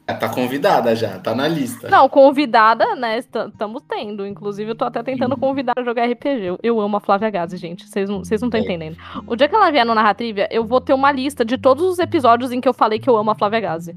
[0.08, 1.88] É, tá convidada já, tá na lista.
[1.88, 3.18] Não, convidada, né?
[3.18, 4.24] Estamos tendo.
[4.24, 6.44] Inclusive, eu tô até tentando convidar a jogar RPG.
[6.44, 7.88] Eu, eu amo a Flávia Gazi, gente.
[7.88, 8.58] Vocês não estão é.
[8.60, 8.96] entendendo.
[9.26, 11.98] O dia que ela vier no Narratrivia, eu vou ter uma lista de todos os
[11.98, 13.96] episódios em que eu falei que eu amo a Flávia Gazi.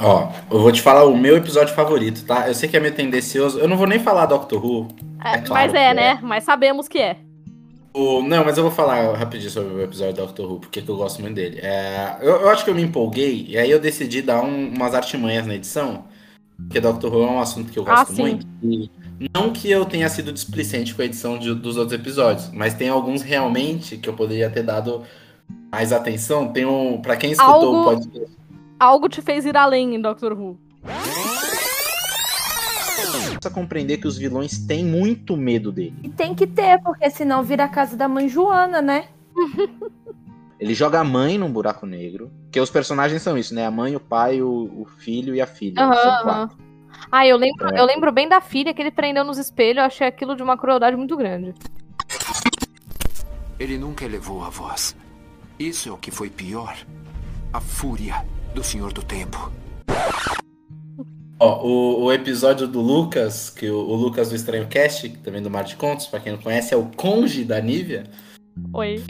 [0.00, 2.48] Ó, eu vou te falar o meu episódio favorito, tá?
[2.48, 3.60] Eu sei que é meio tendencioso.
[3.60, 4.88] Eu não vou nem falar Doctor Who.
[5.24, 6.10] É, é claro mas é, né?
[6.10, 6.18] É.
[6.20, 7.16] Mas sabemos que é.
[7.92, 10.96] O, não, mas eu vou falar rapidinho sobre o episódio do Doctor Who, porque eu
[10.96, 11.58] gosto muito dele.
[11.60, 14.94] É, eu, eu, acho que eu me empolguei, e aí eu decidi dar um, umas
[14.94, 16.04] artimanhas na edição,
[16.56, 18.46] porque Doctor Who é um assunto que eu gosto ah, muito.
[18.62, 18.90] E
[19.34, 22.88] Não que eu tenha sido displicente com a edição de, dos outros episódios, mas tem
[22.88, 25.02] alguns realmente que eu poderia ter dado
[25.70, 26.48] mais atenção.
[26.52, 27.00] Tem um.
[27.00, 28.38] Pra quem escutou Algo- o podcast.
[28.78, 30.56] Algo te fez ir além em Doctor Who.
[33.20, 35.94] Precisa compreender que os vilões têm muito medo dele.
[36.02, 39.06] E tem que ter, porque senão vira a casa da mãe Joana, né?
[40.58, 42.32] Ele joga a mãe num buraco negro.
[42.50, 43.64] Que os personagens são isso, né?
[43.64, 45.80] A mãe, o pai, o, o filho e a filha.
[45.80, 46.58] Aham, são quatro.
[47.12, 47.78] Ah, eu lembro, É.
[47.80, 49.78] eu lembro bem da filha que ele prendeu nos espelhos.
[49.78, 51.54] Eu achei aquilo de uma crueldade muito grande.
[53.58, 54.96] Ele nunca elevou a voz.
[55.58, 56.76] Isso é o que foi pior.
[57.52, 59.52] A fúria do Senhor do Tempo.
[61.40, 65.48] Ó, o, o episódio do Lucas, que o, o Lucas do Estranho Cast, também do
[65.48, 68.04] Mar de Contos, pra quem não conhece, é o conge da Nívia.
[68.72, 69.02] Oi.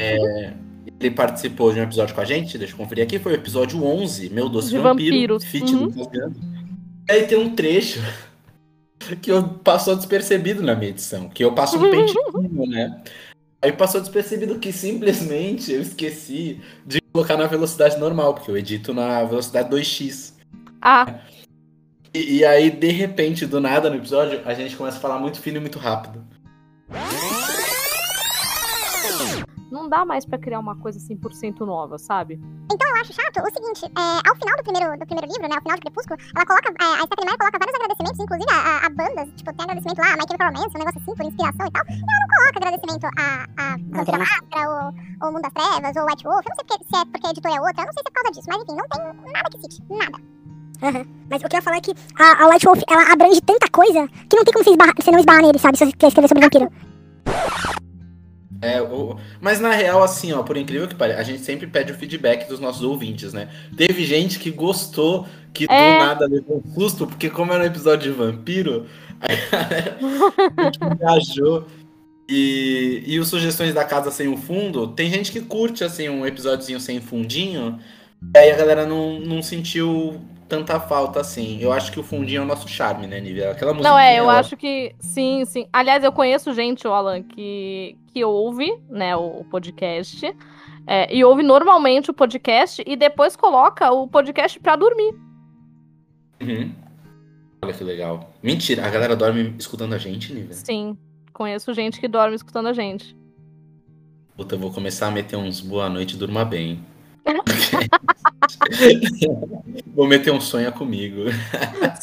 [1.01, 3.83] Ele participou de um episódio com a gente, deixa eu conferir aqui, foi o episódio
[3.83, 5.89] 11, Meu Doce De Vampiro, vampiros, feat uhum.
[5.89, 6.03] do
[7.09, 8.01] E aí tem um trecho
[9.23, 13.03] que eu passou despercebido na minha edição, que eu passo um pente fino, né?
[13.63, 18.93] Aí passou despercebido que simplesmente eu esqueci de colocar na velocidade normal, porque eu edito
[18.93, 20.35] na velocidade 2x.
[20.81, 21.21] Ah,
[22.13, 25.41] E, e aí, de repente, do nada no episódio, a gente começa a falar muito
[25.41, 26.25] fino e muito rápido.
[29.71, 32.41] não dá mais pra criar uma coisa 100% nova, sabe?
[32.73, 35.55] Então eu acho chato o seguinte, é, ao final do primeiro, do primeiro livro, né,
[35.55, 38.59] ao final do Crepúsculo, ela coloca, é, a Stephanie Meyer coloca vários agradecimentos, inclusive a,
[38.59, 41.25] a, a bandas, tipo, tem agradecimento lá, a My Chemical Romance, um negócio assim, por
[41.25, 45.43] inspiração e tal, e ela não coloca agradecimento a, a Vampira Máscara, ou, ou Mundo
[45.43, 47.61] das Trevas, ou White Wolf, eu não sei porque, se é porque a editora é
[47.61, 49.59] outra, eu não sei se é por causa disso, mas enfim, não tem nada que
[49.61, 50.38] cite, nada.
[50.81, 53.69] Mas o que eu ia falar é que a, a White Wolf, ela abrange tanta
[53.71, 55.77] coisa que não tem como você, esbarrar- você não esbarrar nele, sabe?
[55.79, 56.71] Se você quer escrever sobre vampiro.
[58.61, 61.93] É, o- mas na real, assim, ó, por incrível que pareça, a gente sempre pede
[61.93, 63.49] o feedback dos nossos ouvintes, né?
[63.77, 65.67] Teve gente que gostou, que É.
[65.99, 68.87] do nada levou um susto, porque como era um episódio de vampiro,
[70.57, 71.67] a gente viajou.
[72.31, 76.27] E, e os sugestões da casa sem o fundo, tem gente que curte, assim, um
[76.27, 77.79] episódiozinho sem fundinho,
[78.35, 81.61] e aí a galera não, não sentiu tanta falta, assim.
[81.61, 83.51] Eu acho que o fundinho é o nosso charme, né, Nívia?
[83.51, 83.91] Aquela música.
[83.91, 85.67] Não, é, eu acho que sim, sim.
[85.73, 90.35] Aliás, eu conheço gente, o Alan, que, que ouve, né, o podcast.
[90.87, 95.15] é, e ouve normalmente o podcast e depois coloca o podcast pra dormir.
[96.41, 96.73] Uhum.
[97.63, 98.33] Olha que legal.
[98.43, 100.55] Mentira, a galera dorme escutando a gente, Nívia?
[100.55, 100.97] Sim.
[101.33, 103.17] Conheço gente que dorme escutando a gente.
[104.37, 106.85] Puta, eu vou começar a meter uns boa noite, durma bem.
[109.95, 111.25] vou meter um sonha comigo.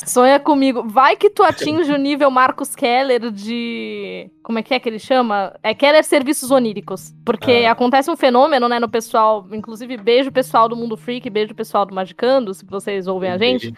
[0.06, 0.84] Sonha comigo.
[0.88, 4.30] Vai que tu atinge o nível Marcos Keller de.
[4.43, 5.54] Como é que é que ele chama?
[5.63, 7.13] É Keller Serviços Oníricos.
[7.25, 7.71] Porque Ah.
[7.71, 9.47] acontece um fenômeno, né, no pessoal.
[9.51, 13.73] Inclusive, beijo pessoal do Mundo Freak, beijo pessoal do Magicando, se vocês ouvem a gente.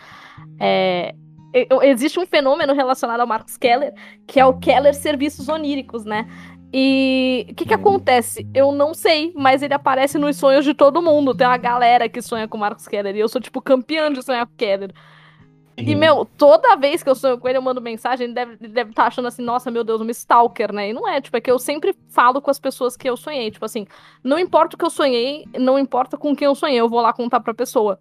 [0.60, 1.14] É,
[1.84, 3.94] existe um fenômeno relacionado ao Marcos Keller,
[4.28, 6.28] que é o Keller Serviços Oníricos, né?
[6.74, 7.78] E o que que Hum.
[7.80, 8.46] acontece?
[8.54, 11.34] Eu não sei, mas ele aparece nos sonhos de todo mundo.
[11.34, 14.22] Tem uma galera que sonha com o Marcos Keller e eu sou, tipo, campeã de
[14.22, 14.92] sonhar com o Keller.
[15.78, 18.68] E, meu, toda vez que eu sonho com ele, eu mando mensagem, ele deve estar
[18.68, 20.90] deve tá achando assim, nossa, meu Deus, uma stalker, né?
[20.90, 23.52] E não é, tipo, é que eu sempre falo com as pessoas que eu sonhei.
[23.52, 23.86] Tipo assim,
[24.24, 27.14] não importa o que eu sonhei, não importa com quem eu sonhei, eu vou lá
[27.14, 28.00] contar pra pessoa.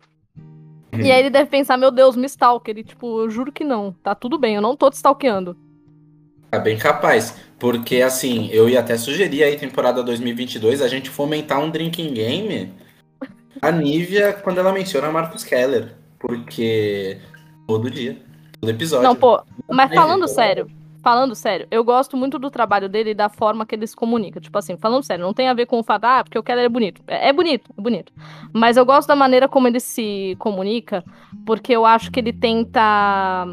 [0.93, 2.79] E aí ele deve pensar, meu Deus, me stalker.
[2.79, 3.93] E tipo, eu juro que não.
[4.03, 5.55] Tá tudo bem, eu não tô te stalkeando.
[6.53, 7.37] É bem capaz.
[7.59, 12.73] Porque, assim, eu ia até sugerir aí, temporada 2022, a gente fomentar um drinking game.
[13.63, 15.95] A Nívia, quando ela menciona Marcos Keller.
[16.19, 17.19] Porque
[17.67, 18.17] todo dia,
[18.61, 19.05] todo episódio.
[19.05, 20.71] Não, pô, mas Mas, falando então, sério,
[21.03, 24.41] falando sério, eu gosto muito do trabalho dele e da forma que ele se comunica.
[24.41, 26.65] Tipo assim, falando sério, não tem a ver com o fato, ah, porque o Keller
[26.65, 27.03] é bonito.
[27.07, 28.13] É, é bonito, é bonito.
[28.53, 31.05] Mas eu gosto da maneira como ele se comunica,
[31.45, 33.47] porque eu acho que ele tenta.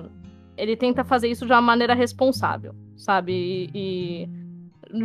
[0.57, 2.73] Ele tenta fazer isso de uma maneira responsável,
[3.03, 3.33] sabe?
[3.33, 3.69] E.
[3.73, 4.43] e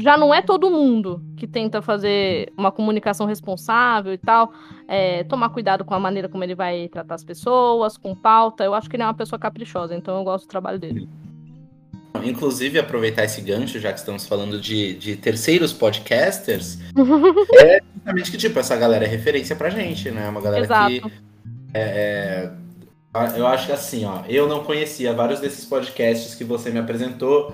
[0.01, 4.53] já não é todo mundo que tenta fazer uma comunicação responsável e tal.
[4.87, 8.65] é, tomar cuidado com a maneira como ele vai tratar as pessoas, com pauta.
[8.65, 11.09] Eu acho que ele é uma pessoa caprichosa, então eu gosto do trabalho dele.
[12.25, 16.79] Inclusive, aproveitar esse gancho, já que estamos falando de, de terceiros podcasters,
[17.61, 20.29] é justamente que, tipo, essa galera é referência pra gente, né?
[20.29, 20.91] Uma galera Exato.
[20.91, 21.13] que.
[21.75, 22.51] é,
[23.15, 26.79] é, eu acho que assim, ó, eu não conhecia vários desses podcasts que você me
[26.79, 27.53] apresentou.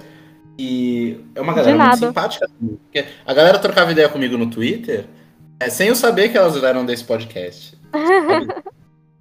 [0.59, 2.47] E é uma galera muito simpática.
[2.61, 5.05] porque A galera trocava ideia comigo no Twitter,
[5.59, 7.77] é, sem eu saber que elas eram desse podcast.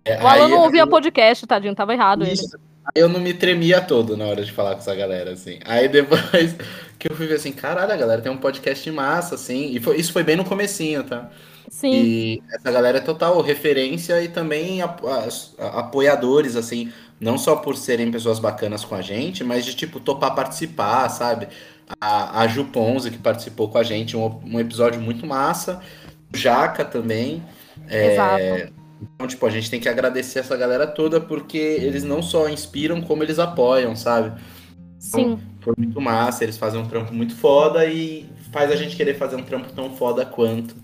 [0.06, 2.34] É, O Alan não ouvia podcast, tadinho, tava errado ele.
[2.34, 2.58] Isso.
[2.94, 5.60] Aí eu não me tremia todo na hora de falar com essa galera, assim.
[5.64, 6.58] Aí depois
[7.00, 9.72] que eu fui ver assim, caralho, a galera tem um podcast massa, assim.
[9.74, 11.30] E foi- isso foi bem no comecinho, tá?
[11.70, 14.82] Sim, E essa galera é total referência e também
[15.58, 16.92] apoiadores, assim,
[17.24, 21.48] Não só por serem pessoas bacanas com a gente, mas de, tipo, topar participar, sabe?
[22.02, 25.82] A, a Ju Ponzi, que participou com a gente, um, um episódio muito massa.
[26.34, 27.42] O Jaca também.
[27.88, 28.74] É, Exato.
[29.02, 33.02] Então, tipo, a gente tem que agradecer essa galera toda, porque eles não só inspiram,
[33.02, 34.38] como eles apoiam, sabe?
[35.00, 35.40] Sim.
[35.62, 39.38] Foi muito massa, eles fazem um trampo muito foda e faz a gente querer fazer
[39.38, 40.76] um trampo tão foda quanto.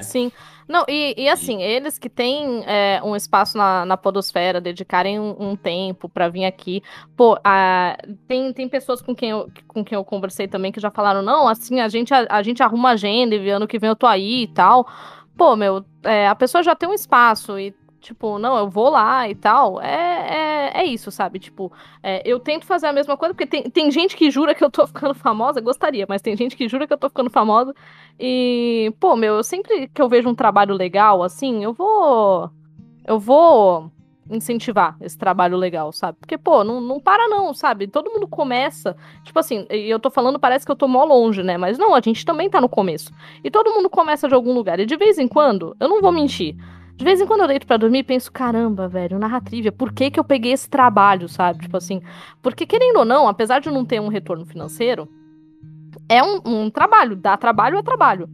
[0.00, 0.30] Sim.
[0.68, 5.34] Não, e, e assim, eles que têm é, um espaço na, na podosfera, dedicarem um,
[5.38, 6.82] um tempo pra vir aqui.
[7.16, 7.96] Pô, a,
[8.26, 11.48] tem, tem pessoas com quem, eu, com quem eu conversei também que já falaram, não,
[11.48, 14.42] assim, a gente, a, a gente arruma agenda e ano que vem eu tô aí
[14.42, 14.86] e tal.
[15.36, 19.28] Pô, meu, é, a pessoa já tem um espaço e, tipo, não, eu vou lá
[19.28, 19.80] e tal.
[19.80, 21.38] É, é, é isso, sabe?
[21.38, 24.62] Tipo, é, eu tento fazer a mesma coisa, porque tem, tem gente que jura que
[24.62, 27.74] eu tô ficando famosa, gostaria, mas tem gente que jura que eu tô ficando famosa.
[28.18, 32.50] E, pô, meu, eu sempre que eu vejo um trabalho legal, assim, eu vou.
[33.04, 33.90] Eu vou
[34.30, 36.18] incentivar esse trabalho legal, sabe?
[36.20, 37.86] Porque, pô, não, não para não, sabe?
[37.86, 38.96] Todo mundo começa.
[39.24, 41.56] Tipo assim, e eu tô falando, parece que eu tô mó longe, né?
[41.56, 43.12] Mas não, a gente também tá no começo.
[43.42, 44.78] E todo mundo começa de algum lugar.
[44.80, 46.56] E de vez em quando, eu não vou mentir.
[47.02, 50.08] De vez em quando eu deito pra dormir e penso, caramba, velho, narrativa, por que
[50.08, 51.58] que eu peguei esse trabalho, sabe?
[51.58, 52.00] Tipo assim,
[52.40, 55.08] porque querendo ou não, apesar de não ter um retorno financeiro,
[56.08, 58.30] é um, um trabalho, dá trabalho é trabalho.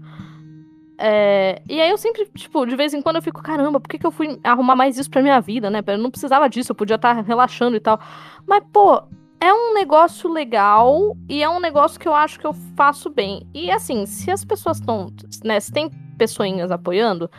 [0.99, 3.99] É, e aí eu sempre, tipo, de vez em quando eu fico, caramba, por que,
[3.99, 5.83] que eu fui arrumar mais isso pra minha vida, né?
[5.87, 7.99] Eu não precisava disso, eu podia estar relaxando e tal.
[8.47, 9.03] Mas, pô,
[9.41, 13.49] é um negócio legal e é um negócio que eu acho que eu faço bem.
[13.55, 15.11] E assim, se as pessoas estão,
[15.43, 17.31] né, se tem pessoinhas apoiando,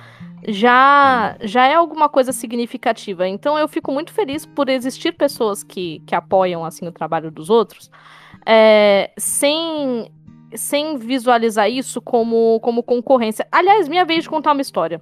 [0.47, 3.27] já já é alguma coisa significativa.
[3.27, 7.49] Então eu fico muito feliz por existir pessoas que, que apoiam assim o trabalho dos
[7.49, 7.89] outros,
[8.45, 10.11] é, sem
[10.55, 13.47] sem visualizar isso como, como concorrência.
[13.51, 15.01] Aliás, minha vez de contar uma história.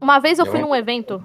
[0.00, 1.22] Uma vez eu fui num evento.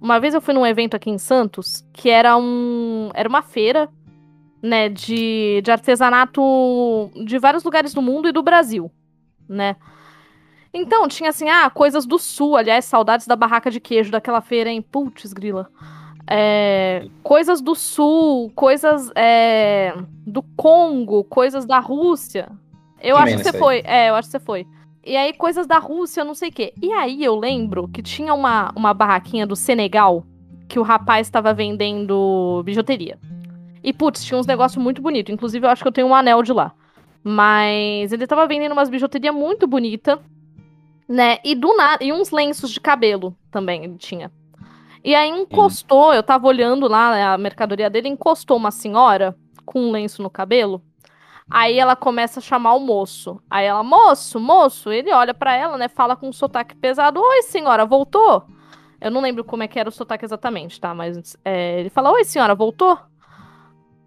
[0.00, 3.10] Uma vez eu fui num evento aqui em Santos, que era um.
[3.14, 3.88] Era uma feira,
[4.60, 8.90] né, de, de artesanato de vários lugares do mundo e do Brasil,
[9.48, 9.76] né?
[10.74, 14.70] Então, tinha assim, ah, coisas do sul, aliás, saudades da barraca de queijo daquela feira,
[14.70, 14.80] hein?
[14.80, 15.68] Putz, grila.
[16.26, 19.92] É, coisas do sul, coisas é,
[20.26, 22.50] do Congo, coisas da Rússia.
[23.00, 23.60] Eu Também acho que você aí.
[23.60, 23.82] foi.
[23.84, 24.66] É, eu acho que você foi.
[25.04, 26.72] E aí, coisas da Rússia, não sei o quê.
[26.80, 30.24] E aí, eu lembro que tinha uma, uma barraquinha do Senegal
[30.68, 33.18] que o rapaz estava vendendo bijuteria.
[33.84, 35.34] E, putz, tinha uns negócios muito bonitos.
[35.34, 36.72] Inclusive, eu acho que eu tenho um anel de lá.
[37.22, 40.18] Mas ele tava vendendo umas bijuterias muito bonita,
[41.12, 41.38] né?
[41.44, 42.02] E do nada.
[42.02, 44.32] E uns lenços de cabelo também ele tinha.
[45.04, 49.80] E aí encostou, eu tava olhando lá né, a mercadoria dele, encostou uma senhora com
[49.80, 50.82] um lenço no cabelo.
[51.50, 53.42] Aí ela começa a chamar o moço.
[53.50, 55.88] Aí ela, moço, moço, ele olha pra ela, né?
[55.88, 58.46] Fala com um sotaque pesado: Oi, senhora, voltou?
[59.00, 60.94] Eu não lembro como é que era o sotaque exatamente, tá?
[60.94, 62.98] Mas é, ele fala: Oi, senhora, voltou?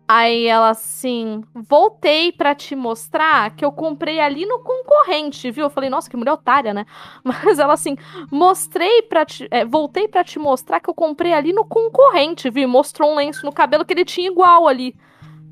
[0.08, 5.64] Aí ela assim, voltei pra te mostrar que eu comprei ali no concorrente, viu?
[5.66, 6.86] Eu falei, nossa, que mulher otária, né?
[7.24, 7.96] Mas ela assim,
[8.32, 12.70] mostrei para te, é, voltei pra te mostrar que eu comprei ali no concorrente, viu?
[12.70, 14.96] Mostrou um lenço no cabelo que ele tinha igual ali.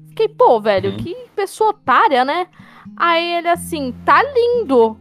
[0.09, 0.97] Fiquei, pô, velho, Uhum.
[0.97, 2.47] que pessoa otária, né?
[2.95, 4.95] Aí ele assim, tá lindo.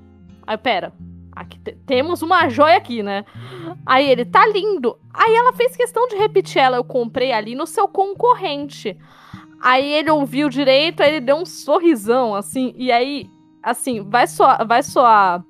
[0.47, 0.95] Aí, pera,
[1.37, 3.27] aqui te- temos uma joia aqui, né?
[3.85, 4.99] Aí ele, tá lindo.
[5.13, 8.97] Aí ela fez questão de repetir ela, eu comprei ali no seu concorrente.
[9.63, 13.31] Aí ele ouviu direito, aí ele deu um sorrisão, assim, e aí,
[13.63, 15.45] assim, vai soar, vai soar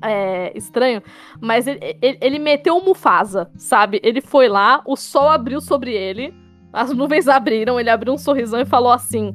[0.00, 1.02] é, estranho,
[1.40, 4.00] mas ele, ele, ele meteu um Mufasa, sabe?
[4.04, 6.32] Ele foi lá, o sol abriu sobre ele,
[6.72, 9.32] as nuvens abriram, ele abriu um sorrisão e falou assim: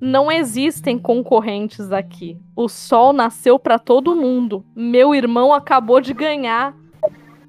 [0.00, 2.38] Não existem concorrentes aqui.
[2.56, 4.64] O sol nasceu pra todo mundo.
[4.74, 6.74] Meu irmão acabou de ganhar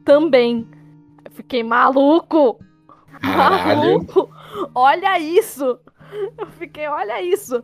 [0.04, 0.68] também.
[1.24, 2.60] Eu fiquei maluco.
[3.22, 3.94] Caralho.
[3.94, 4.30] Maluco.
[4.74, 5.80] Olha isso.
[6.38, 7.64] Eu fiquei, olha isso.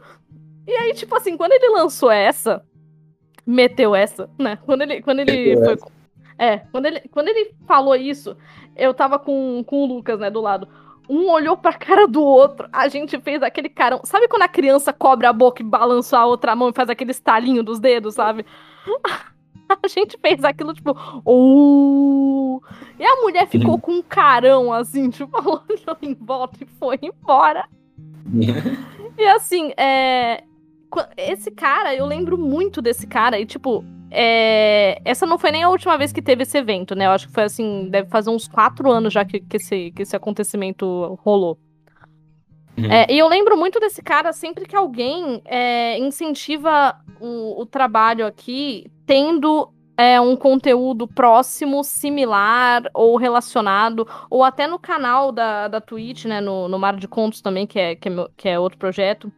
[0.68, 2.64] E aí, tipo assim, quando ele lançou essa,
[3.46, 4.58] meteu essa, né?
[4.66, 5.78] Quando ele, quando ele Meteu foi.
[6.38, 8.38] É, quando ele, quando ele falou isso,
[8.76, 10.68] eu tava com, com o Lucas, né, do lado.
[11.10, 14.02] Um olhou pra cara do outro, a gente fez aquele carão.
[14.04, 17.12] Sabe quando a criança cobre a boca e balança a outra mão e faz aquele
[17.12, 18.46] estalinho dos dedos, sabe?
[19.84, 20.92] A gente fez aquilo, tipo,
[21.26, 22.62] uh...
[23.00, 27.68] E a mulher ficou com um carão, assim, tipo, olhou em volta e foi embora.
[29.18, 30.44] E assim, é...
[31.18, 35.00] esse cara, eu lembro muito desse cara, e tipo, é...
[35.06, 37.06] essa não foi nem a última vez que teve esse evento, né?
[37.06, 40.02] Eu acho que foi assim, deve fazer uns quatro anos já que, que, esse, que
[40.02, 41.58] esse acontecimento rolou.
[42.86, 42.92] Uhum.
[42.92, 48.26] É, e eu lembro muito desse cara sempre que alguém é, incentiva o, o trabalho
[48.26, 55.82] aqui, tendo é, um conteúdo próximo, similar ou relacionado, ou até no canal da, da
[55.82, 58.58] Twitch, né, no, no Mar de Contos também, que é, que é, meu- que é
[58.58, 59.32] outro projeto.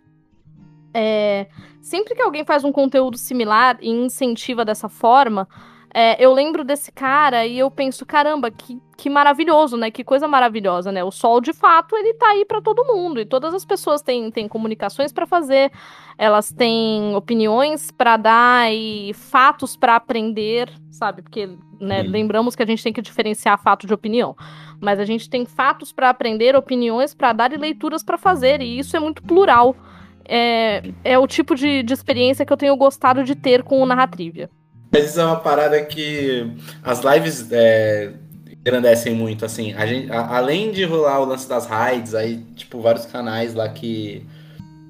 [0.93, 1.47] É,
[1.81, 5.47] sempre que alguém faz um conteúdo similar e incentiva dessa forma,
[5.93, 9.91] é, eu lembro desse cara e eu penso, caramba, que, que maravilhoso, né?
[9.91, 11.03] Que coisa maravilhosa, né?
[11.03, 14.31] O sol, de fato, ele tá aí para todo mundo e todas as pessoas têm,
[14.31, 15.69] têm comunicações para fazer,
[16.17, 21.21] elas têm opiniões para dar e fatos para aprender, sabe?
[21.21, 24.33] Porque, né, lembramos que a gente tem que diferenciar fato de opinião,
[24.79, 28.79] mas a gente tem fatos para aprender, opiniões para dar e leituras para fazer, e
[28.79, 29.75] isso é muito plural.
[30.23, 33.85] É, é o tipo de, de experiência que eu tenho gostado de ter com o
[33.85, 34.49] Narratrivia.
[34.91, 36.51] Mas isso é uma parada que
[36.83, 38.11] as lives é,
[38.59, 39.73] engrandecem muito, assim.
[39.73, 43.69] A gente, a- além de rolar o lance das raids, aí, tipo, vários canais lá
[43.69, 44.25] que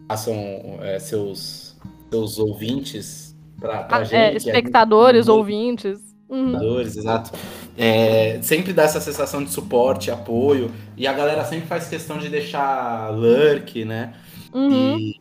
[0.07, 0.35] passam
[0.81, 1.75] é, seus,
[2.09, 4.15] seus ouvintes pra, pra Ah, gente.
[4.15, 5.99] é, gente- espectadores, muito- ouvintes.
[6.27, 6.45] Uhum.
[6.47, 7.31] Espectadores, exato.
[7.77, 10.71] É, sempre dá essa sensação de suporte, apoio.
[10.97, 14.13] E a galera sempre faz questão de deixar lurk, né?
[14.53, 14.97] Uhum.
[14.97, 15.20] E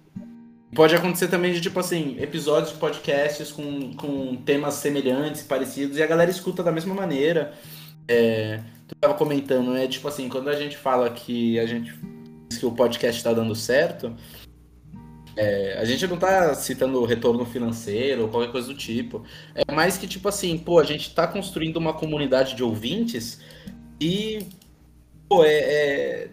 [0.74, 6.02] pode acontecer também de, tipo assim, episódios de podcasts com, com temas semelhantes, parecidos, e
[6.02, 7.52] a galera escuta da mesma maneira.
[8.06, 9.86] É, tu tava comentando, né?
[9.86, 11.94] Tipo assim, quando a gente fala que a gente
[12.58, 14.14] que o podcast tá dando certo,
[15.36, 19.24] é, a gente não tá citando retorno financeiro ou qualquer coisa do tipo.
[19.54, 23.40] É mais que, tipo assim, pô, a gente tá construindo uma comunidade de ouvintes
[24.00, 24.46] e,
[25.28, 26.30] pô, é, é-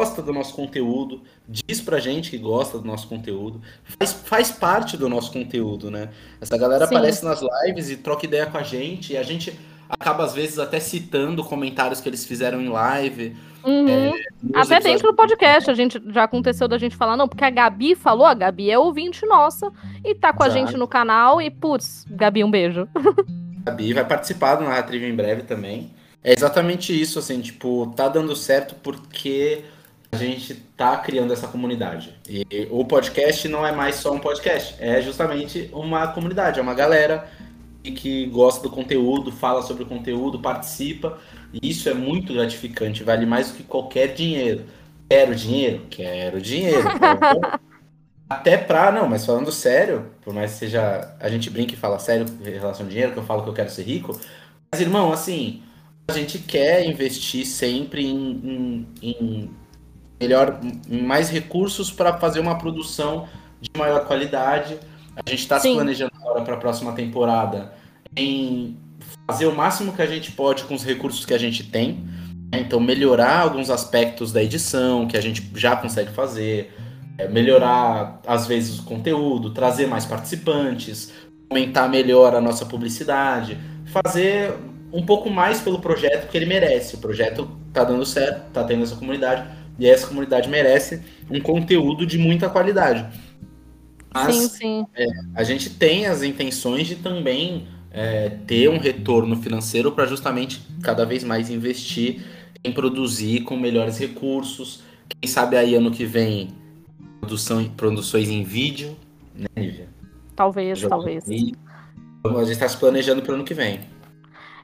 [0.00, 4.96] gosta do nosso conteúdo, diz pra gente que gosta do nosso conteúdo, faz, faz parte
[4.96, 6.08] do nosso conteúdo, né?
[6.40, 6.94] Essa galera Sim.
[6.94, 9.58] aparece nas lives e troca ideia com a gente, e a gente
[9.90, 13.36] acaba, às vezes, até citando comentários que eles fizeram em live.
[13.62, 14.12] Uhum.
[14.42, 17.50] nos Até dentro do podcast, a gente já aconteceu da gente falar, não, porque a
[17.50, 19.70] Gabi falou, a Gabi é ouvinte nossa
[20.02, 20.66] e tá com a Exato.
[20.66, 22.88] gente no canal e, putz, Gabi, um beijo.
[23.66, 25.90] A Bi vai participar do Narrativa em breve também.
[26.24, 29.64] É exatamente isso, assim, tipo, tá dando certo porque
[30.12, 32.14] a gente tá criando essa comunidade.
[32.28, 36.74] E o podcast não é mais só um podcast, é justamente uma comunidade, é uma
[36.74, 37.28] galera
[37.82, 41.18] que- que gosta do conteúdo, fala sobre o conteúdo, participa.
[41.52, 44.64] E isso é muito gratificante, vale mais do que qualquer dinheiro.
[45.08, 45.82] Quero dinheiro?
[45.90, 46.82] Quero dinheiro.
[48.28, 51.16] Até pra, não, mas falando sério, por mais que seja.
[51.18, 53.54] A gente brinca e fala sério em relação ao dinheiro, que eu falo que eu
[53.54, 54.16] quero ser rico.
[54.70, 55.62] Mas, irmão, assim,
[56.08, 59.50] a gente quer investir sempre em, em- em
[60.20, 63.26] melhor, mais recursos para fazer uma produção
[63.60, 64.78] de maior qualidade.
[65.16, 67.72] A gente está se planejando agora para a próxima temporada
[68.16, 68.76] em
[69.26, 72.04] fazer o máximo que a gente pode com os recursos que a gente tem.
[72.52, 72.60] né?
[72.60, 76.74] Então, melhorar alguns aspectos da edição que a gente já consegue fazer,
[77.16, 81.12] é, melhorar, às vezes, o conteúdo, trazer mais participantes,
[81.48, 84.54] aumentar melhor a nossa publicidade, fazer
[84.92, 86.96] um pouco mais pelo projeto que ele merece.
[86.96, 89.48] O projeto tá dando certo, tá tendo essa comunidade,
[89.80, 93.06] e essa comunidade merece um conteúdo de muita qualidade.
[94.12, 94.86] Mas Sim, sim.
[95.34, 101.04] a gente tem as intenções de também é, ter um retorno financeiro para justamente cada
[101.06, 102.22] vez mais investir
[102.62, 104.82] em produzir com melhores recursos.
[105.08, 106.48] Quem sabe aí ano que vem
[107.20, 108.96] produção, produções em vídeo,
[109.34, 109.88] né, Nívia?
[110.36, 111.24] Talvez, Já- talvez.
[111.28, 111.54] E
[112.24, 113.80] a gente está se planejando para o ano que vem.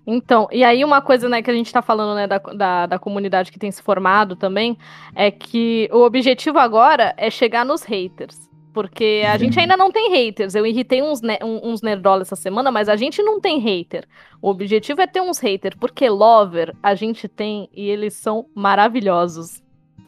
[0.07, 2.99] Então, e aí uma coisa, né, que a gente tá falando, né, da, da, da
[2.99, 4.79] comunidade que tem se formado também,
[5.15, 8.47] é que o objetivo agora é chegar nos haters.
[8.73, 10.55] Porque a gente ainda não tem haters.
[10.55, 14.05] Eu irritei uns, ne um- uns nerdolas essa semana, mas a gente não tem hater.
[14.41, 19.63] O objetivo é ter uns haters, porque lover a gente tem e eles são maravilhosos.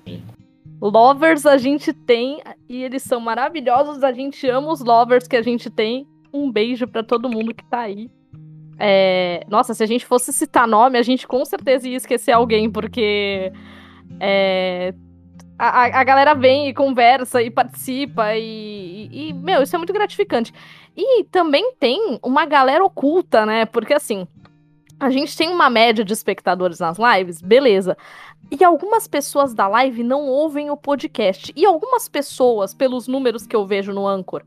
[0.07, 0.23] Sim.
[0.81, 4.05] Lovers a gente tem e eles são maravilhosos.
[4.05, 6.07] A gente ama os lovers que a gente tem.
[6.33, 8.11] Um beijo pra todo mundo que tá aí.
[8.79, 12.71] É, Nossa, se a gente fosse citar nome, a gente com certeza ia esquecer alguém,
[12.71, 13.53] porque
[14.21, 14.95] é,
[15.59, 19.93] a, a- galera vem e conversa e participa, e, e- e, meu, isso é muito
[19.93, 20.53] gratificante.
[20.97, 23.65] E também tem uma galera oculta, né?
[23.67, 24.27] Porque assim,
[25.01, 27.97] a gente tem uma média de espectadores nas lives, beleza.
[28.51, 31.53] E algumas pessoas da live não ouvem o podcast.
[31.55, 34.43] E algumas pessoas, pelos números que eu vejo no Anchor,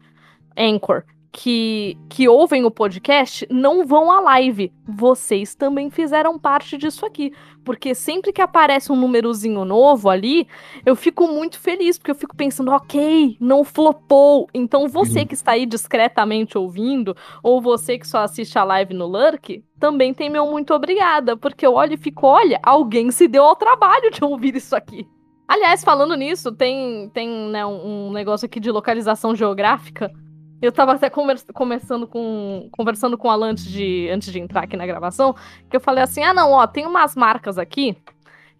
[0.58, 4.72] Anchor, que, que ouvem o podcast não vão à live.
[4.86, 7.32] Vocês também fizeram parte disso aqui.
[7.64, 10.48] Porque sempre que aparece um númerozinho novo ali,
[10.86, 14.48] eu fico muito feliz, porque eu fico pensando, ok, não flopou.
[14.54, 19.06] Então você que está aí discretamente ouvindo, ou você que só assiste a live no
[19.08, 23.44] Lurk, também tem meu muito obrigada, porque eu olho e fico, olha, alguém se deu
[23.44, 25.08] ao trabalho de ouvir isso aqui.
[25.48, 30.12] Aliás, falando nisso, tem, tem né, um um negócio aqui de localização geográfica.
[30.62, 34.64] Eu tava até convers conversando com, conversando com a Alan antes de, antes de entrar
[34.64, 35.36] aqui na gravação,
[35.70, 37.98] que eu falei assim: ah, não, ó, tem umas marcas aqui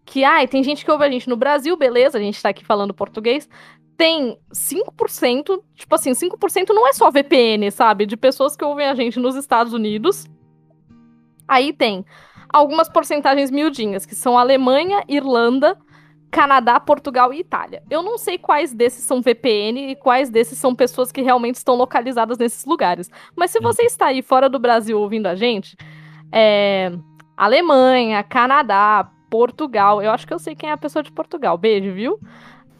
[0.04, 2.66] que, ai, tem gente que ouve a gente no Brasil, beleza, a gente tá aqui
[2.66, 3.48] falando português.
[3.96, 8.08] Tem 5%, tipo assim, 5% não é só VPN, sabe?
[8.08, 10.26] De pessoas que ouvem a gente nos Estados Unidos.
[11.48, 12.04] Aí tem
[12.52, 15.78] algumas porcentagens miudinhas, que são Alemanha, Irlanda,
[16.32, 17.84] Canadá, Portugal e Itália.
[17.90, 21.76] Eu não sei quais desses são VPN e quais desses são pessoas que realmente estão
[21.76, 23.10] localizadas nesses lugares.
[23.36, 25.76] Mas se você está aí fora do Brasil ouvindo a gente,
[26.32, 26.92] é...
[27.36, 30.02] Alemanha, Canadá, Portugal.
[30.02, 31.58] Eu acho que eu sei quem é a pessoa de Portugal.
[31.58, 32.18] Beijo, viu?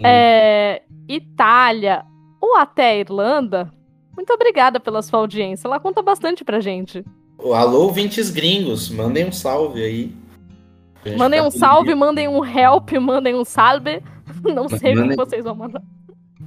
[0.02, 0.84] É...
[1.10, 2.06] Itália
[2.40, 3.72] ou até Irlanda.
[4.16, 5.68] Muito obrigada pela sua audiência.
[5.68, 7.04] Ela conta bastante pra gente.
[7.38, 10.21] Alô, ouvintes gringos, mandem um salve aí.
[11.18, 14.02] Mandem um salve, mandem um help, mandem um salve.
[14.44, 15.82] Não sei mandem, o que vocês vão mandar.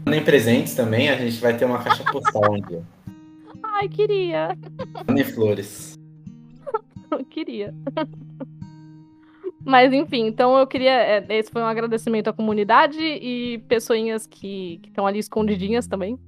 [0.05, 2.82] Mandem presentes também, a gente vai ter uma caixa postal um dia.
[3.62, 4.57] Ai, queria.
[5.07, 5.98] Mandem flores.
[7.30, 7.74] queria.
[9.64, 10.92] Mas enfim, então eu queria.
[10.92, 16.18] É, esse foi um agradecimento à comunidade e pessoinhas que estão ali escondidinhas também.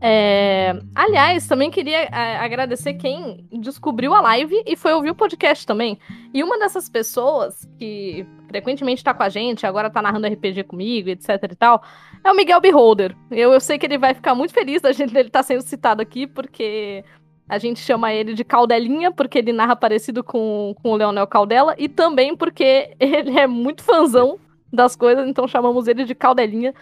[0.00, 0.78] É...
[0.94, 5.98] Aliás, também queria é, agradecer quem descobriu a live e foi ouvir o podcast também.
[6.32, 11.08] E uma dessas pessoas que frequentemente tá com a gente, agora tá narrando RPG comigo,
[11.08, 11.82] etc e tal,
[12.22, 13.16] é o Miguel Beholder.
[13.30, 15.62] Eu, eu sei que ele vai ficar muito feliz da gente dele estar tá sendo
[15.62, 17.04] citado aqui, porque
[17.48, 21.74] a gente chama ele de Caldelinha, porque ele narra parecido com, com o Leonel Caldela,
[21.76, 24.38] e também porque ele é muito fãzão
[24.72, 26.74] das coisas, então chamamos ele de Caldelinha.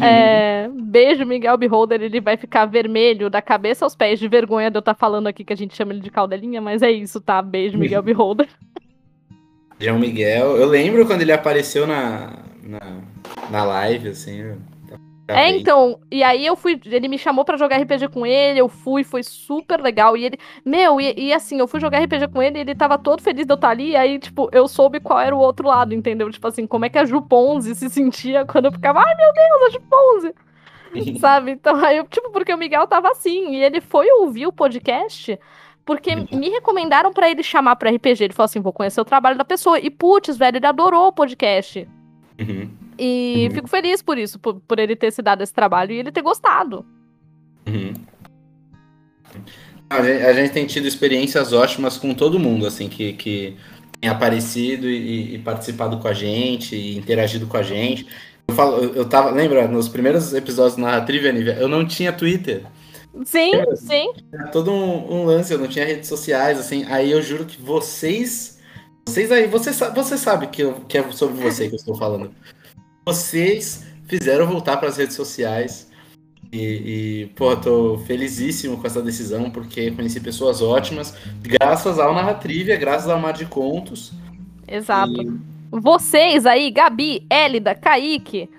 [0.00, 2.00] É, beijo, Miguel Beholder.
[2.00, 5.26] Ele vai ficar vermelho da cabeça aos pés de vergonha de eu estar tá falando
[5.26, 7.42] aqui que a gente chama ele de Caldelinha, mas é isso, tá?
[7.42, 8.48] Beijo, Miguel Beholder.
[9.78, 13.00] João Miguel, eu lembro quando ele apareceu na, na,
[13.50, 14.54] na live, assim.
[15.28, 18.68] É, então, e aí eu fui, ele me chamou para jogar RPG com ele, eu
[18.68, 22.42] fui, foi super legal, e ele, meu, e, e, assim, eu fui jogar RPG com
[22.42, 24.98] ele, e ele tava todo feliz de eu estar ali, e aí, tipo, eu soube
[24.98, 26.30] qual era o outro lado, entendeu?
[26.30, 29.32] Tipo assim, como é que a Ju Ponzi se sentia quando eu ficava, ai meu
[29.32, 31.52] Deus, a Ju Ponzi, sabe?
[31.52, 35.38] Então, aí, eu, tipo, porque o Miguel tava assim, e ele foi ouvir o podcast,
[35.84, 39.38] porque me recomendaram para ele chamar pra RPG, ele falou assim, vou conhecer o trabalho
[39.38, 41.88] da pessoa, e putz, velho, ele adorou o podcast.
[42.40, 42.81] Uhum.
[42.98, 43.54] E uhum.
[43.54, 46.22] fico feliz por isso, por, por, ele ter se dado esse trabalho e ele ter
[46.22, 46.84] gostado.
[47.66, 47.94] Uhum.
[49.88, 53.56] A, gente, a, gente, tem tido experiências ótimas com todo mundo, assim, que, que
[54.00, 58.06] tem aparecido e, e participado com a gente, e interagido com a gente.
[58.48, 62.62] Eu, falo, eu, eu tava, lembra, nos primeiros episódios na Trivia, eu não tinha Twitter.
[63.24, 64.10] Sim, sim.
[64.32, 66.84] Era todo um, um, lance, eu não tinha redes sociais, assim.
[66.88, 68.58] Aí eu juro que vocês.
[69.06, 72.32] Vocês aí, você, você sabe que, eu, que é sobre você que eu estou falando
[73.04, 75.90] vocês fizeram voltar para as redes sociais.
[76.52, 82.76] E, e, pô, tô felizíssimo com essa decisão, porque conheci pessoas ótimas, graças ao Narratrivia,
[82.76, 84.12] graças ao Mar de Contos.
[84.68, 85.22] Exato.
[85.22, 85.52] E...
[85.70, 88.50] Vocês aí, Gabi, Élida, Kaique,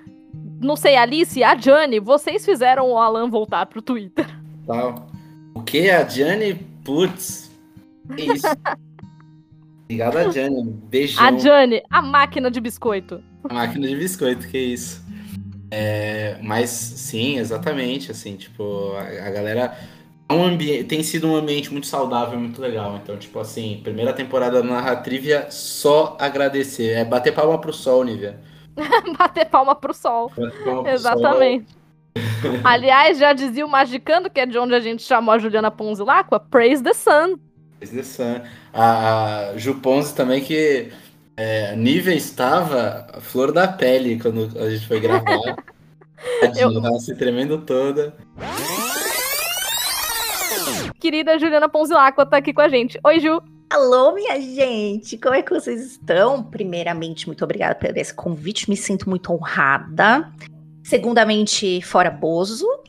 [0.64, 4.26] não sei, Alice, a Jane, vocês fizeram o Alan voltar pro Twitter.
[4.66, 5.08] Tal.
[5.54, 5.89] O que?
[5.89, 6.56] A Jane?
[6.84, 7.52] Putz.
[8.16, 8.48] Que isso.
[9.84, 10.64] Obrigado a Jane.
[10.89, 11.24] Beijão.
[11.24, 13.22] A Jane, a máquina de biscoito.
[13.50, 15.04] A máquina de biscoito, que isso.
[15.70, 19.78] É, mas sim, exatamente, assim, tipo, a, a galera
[20.30, 23.00] é um ambiente, tem sido um ambiente muito saudável, muito legal.
[23.02, 26.91] Então, tipo assim, primeira temporada do Narratrivia, só agradecer.
[26.91, 28.39] É bater palma pro sol, Nívia.
[29.18, 30.32] bater palma pro sol.
[30.36, 31.72] Palma pro Exatamente.
[31.72, 31.84] Sol.
[32.64, 36.39] Aliás, já dizia o Magicando, que é de onde a gente chamou a Juliana Ponzilacqua,
[36.39, 37.38] Praise the Sun.
[37.80, 38.41] Praise the Sun.
[38.72, 40.91] A, a Ju Ponzi também, que
[41.36, 45.39] é, Nívia estava flor da pele quando a gente foi gravar.
[46.57, 48.15] Eu tava se tremendo toda.
[50.99, 52.99] Querida Juliana Ponzilacqua tá aqui com a gente.
[53.03, 53.41] Oi, Ju.
[53.69, 55.17] Alô, minha gente!
[55.17, 56.43] Como é que vocês estão?
[56.43, 60.31] Primeiramente, muito obrigada por esse convite, me sinto muito honrada.
[60.84, 62.67] Segundamente, fora Bozo.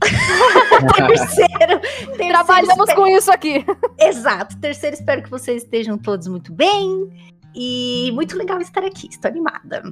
[0.96, 3.00] terceiro, terceiro, Trabalhamos espero...
[3.00, 3.64] com isso aqui.
[3.98, 4.58] Exato.
[4.60, 7.08] Terceiro, espero que vocês estejam todos muito bem.
[7.54, 9.82] E muito legal estar aqui, estou animada.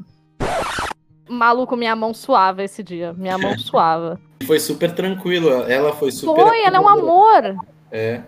[1.28, 3.12] Maluco, minha mão suava esse dia.
[3.12, 4.20] Minha mão suava.
[4.46, 5.48] Foi super tranquilo.
[5.62, 6.46] Ela foi super.
[6.46, 7.56] Foi, ela é um amor.
[7.90, 8.22] É.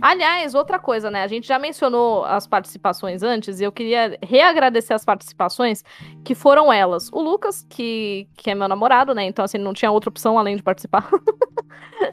[0.00, 1.22] Aliás, outra coisa, né?
[1.22, 5.84] A gente já mencionou as participações antes e eu queria reagradecer as participações
[6.24, 7.10] que foram elas.
[7.12, 9.24] O Lucas, que, que é meu namorado, né?
[9.24, 11.08] Então, assim, não tinha outra opção além de participar.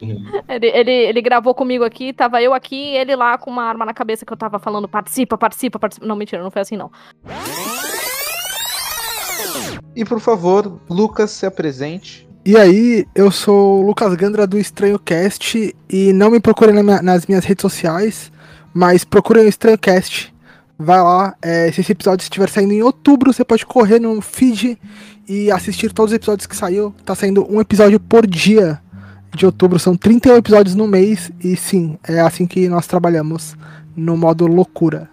[0.01, 0.25] Uhum.
[0.47, 3.85] ele, ele, ele gravou comigo aqui, tava eu aqui e ele lá com uma arma
[3.85, 6.05] na cabeça que eu tava falando: participa, participa, participa.
[6.05, 6.91] Não, mentira, não foi assim, não.
[9.95, 14.99] E por favor, Lucas, se apresente E aí, eu sou o Lucas Gandra do Estranho
[14.99, 18.31] Cast e não me procurem na minha- nas minhas redes sociais,
[18.73, 20.33] mas procurem o Estranho Cast.
[20.77, 24.77] Vai lá, é, se esse episódio estiver saindo em outubro, você pode correr no feed
[25.27, 26.93] e assistir todos os episódios que saiu.
[27.05, 28.81] Tá saindo um episódio por dia
[29.33, 33.55] de outubro, são 31 episódios no mês e sim, é assim que nós trabalhamos
[33.95, 35.09] no modo loucura.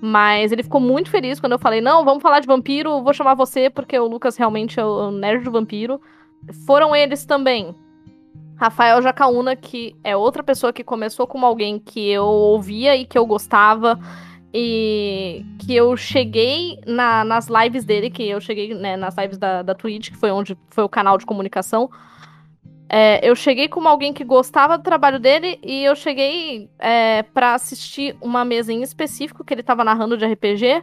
[0.00, 3.34] Mas ele ficou muito feliz quando eu falei: não, vamos falar de vampiro, vou chamar
[3.34, 6.00] você, porque o Lucas realmente é o nerd do vampiro.
[6.66, 7.74] Foram eles também.
[8.56, 13.16] Rafael Jacaúna, que é outra pessoa que começou como alguém que eu ouvia e que
[13.16, 13.98] eu gostava.
[14.52, 19.62] E que eu cheguei na- nas lives dele, que eu cheguei né, nas lives da,
[19.62, 21.88] da Twitch, que foi onde foi o canal de comunicação.
[22.92, 27.54] É, eu cheguei como alguém que gostava do trabalho dele e eu cheguei é, para
[27.54, 30.82] assistir uma mesa em específico que ele tava narrando de RPG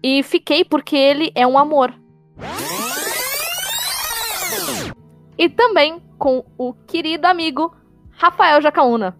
[0.00, 1.92] e fiquei porque ele é um amor.
[5.36, 7.74] E também com o querido amigo
[8.12, 9.18] Rafael Jacaúna.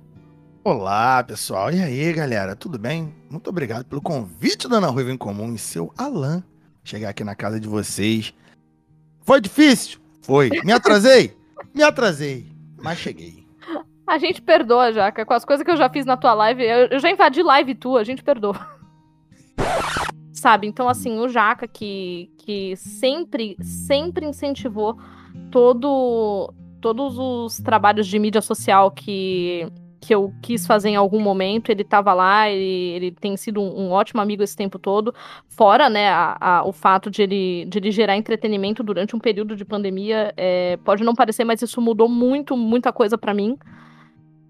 [0.62, 1.72] Olá, pessoal.
[1.72, 2.54] E aí, galera?
[2.54, 3.12] Tudo bem?
[3.28, 6.44] Muito obrigado pelo convite da Ana Ruiva em Comum e seu Alan
[6.84, 8.32] chegar aqui na casa de vocês.
[9.22, 9.98] Foi difícil?
[10.22, 10.48] Foi.
[10.62, 11.39] Me atrasei?
[11.74, 12.46] Me atrasei.
[12.82, 13.46] Mas cheguei.
[14.06, 16.64] A gente perdoa, Jaca, com as coisas que eu já fiz na tua live.
[16.64, 18.58] Eu, eu já invadi live tua, a gente perdoa.
[20.32, 20.66] Sabe?
[20.66, 24.98] Então, assim, o Jaca que, que sempre, sempre incentivou
[25.50, 29.70] todo, todos os trabalhos de mídia social que,
[30.00, 31.70] que eu quis fazer em algum momento.
[31.70, 35.14] Ele tava lá, ele, ele tem sido um, um ótimo amigo esse tempo todo.
[35.48, 39.54] Fora, né, a- a- o fato de ele, de ele gerar entretenimento durante um período
[39.54, 40.32] de pandemia.
[40.36, 43.58] é, pode não parecer, mas isso mudou muito, muita coisa pra mim.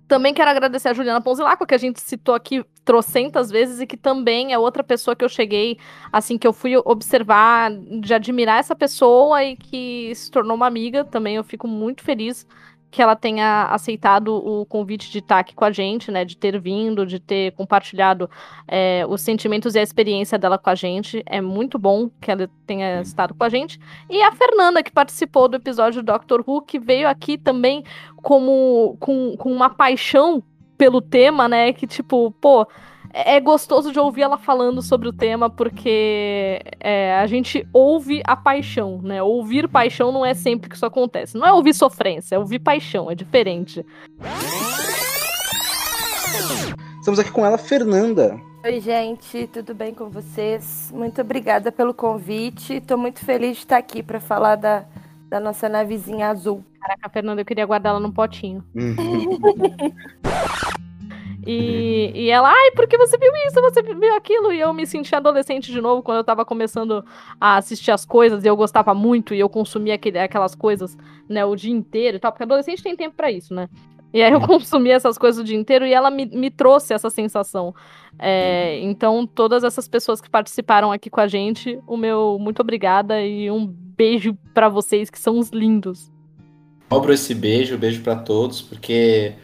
[0.07, 3.96] Também quero agradecer a Juliana Ponzilaco, que a gente citou aqui trocentas vezes e que
[3.96, 5.78] também é outra pessoa que eu cheguei,
[6.12, 7.70] assim, que eu fui observar,
[8.01, 11.05] de admirar essa pessoa e que se tornou uma amiga.
[11.05, 12.44] Também eu fico muito feliz
[12.91, 16.24] que ela tenha aceitado o convite de estar aqui com a gente, né?
[16.24, 18.28] De ter vindo, de ter compartilhado
[18.66, 21.22] é, os sentimentos e a experiência dela com a gente.
[21.26, 23.78] É muito bom que ela tenha estado com a gente.
[24.09, 27.84] E a Fernanda, que participou do episódio do Doctor Who, que veio aqui também
[28.16, 30.43] como com, com uma paixão
[30.76, 31.72] pelo tema, né?
[31.72, 32.66] Que tipo, pô,
[33.12, 38.22] é é gostoso de ouvir ela falando sobre o tema, porque é, a gente ouve
[38.26, 39.22] a paixão, né?
[39.22, 41.38] Ouvir paixão não é sempre que isso acontece.
[41.38, 43.86] Não é ouvir sofrência, é ouvir paixão, é diferente.
[46.98, 48.38] Estamos aqui com ela, Fernanda.
[48.62, 50.92] Oi, gente, tudo bem com vocês?
[50.94, 52.74] Muito obrigada pelo convite.
[52.74, 54.84] Estou muito feliz de estar aqui para falar da,
[55.28, 56.62] da nossa navezinha azul.
[56.78, 58.62] Caraca, Fernanda, eu queria guardar ela num potinho.
[61.47, 63.61] E, e ela, ai, por que você viu isso?
[63.61, 64.53] Você viu aquilo?
[64.53, 67.05] E eu me senti adolescente de novo quando eu tava começando
[67.41, 70.97] a assistir as coisas e eu gostava muito e eu consumia aquele, aquelas coisas,
[71.28, 73.68] né, o dia inteiro e tal, porque adolescente tem tempo pra isso, né?
[74.12, 77.09] E aí eu consumia essas coisas o dia inteiro e ela me, me trouxe essa
[77.09, 77.74] sensação.
[78.18, 83.22] É, então, todas essas pessoas que participaram aqui com a gente, o meu muito obrigada
[83.24, 86.11] e um beijo pra vocês que são os lindos.
[86.88, 89.34] Cobro esse beijo, beijo pra todos, porque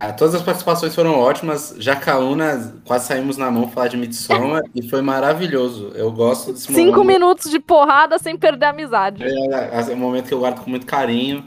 [0.00, 1.74] ah, todas as participações foram ótimas.
[1.78, 5.90] Jacaúna, quase saímos na mão falar de Midsommar e foi maravilhoso.
[5.94, 7.06] Eu gosto desse Cinco momento.
[7.06, 9.24] minutos de porrada sem perder a amizade.
[9.24, 11.44] É, é um momento que eu guardo com muito carinho.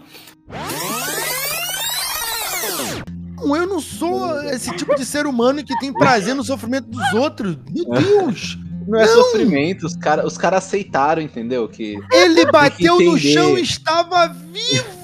[3.37, 7.13] Não, Eu não sou esse tipo de ser humano que tem prazer no sofrimento dos
[7.13, 7.57] outros.
[7.69, 8.57] Meu Deus!
[8.87, 11.67] Não é sofrimento, os caras os cara aceitaram, entendeu?
[11.69, 13.33] Que Ele bateu no entender.
[13.33, 15.00] chão e estava vivo!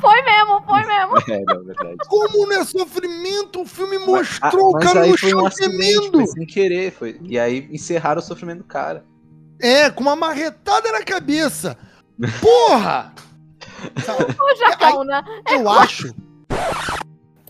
[0.00, 1.16] Foi mesmo, foi mesmo.
[1.28, 1.96] é, não, é verdade.
[2.08, 3.62] Como não é sofrimento?
[3.62, 6.18] O filme Mas- mostrou ah, o mas cara no chão um gemendo.
[6.18, 7.20] foi sem querer, foi.
[7.22, 9.04] E aí encerraram o sofrimento do cara.
[9.60, 11.76] É, com uma marretada na cabeça.
[12.40, 13.12] Porra!
[14.40, 15.24] Ô, Jacaúna.
[15.50, 16.14] Eu acho.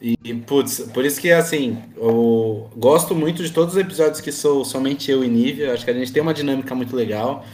[0.03, 0.17] E,
[0.47, 5.11] putz, por isso que, assim, eu gosto muito de todos os episódios que sou somente
[5.11, 5.75] eu e Nívia.
[5.75, 7.45] Acho que a gente tem uma dinâmica muito legal.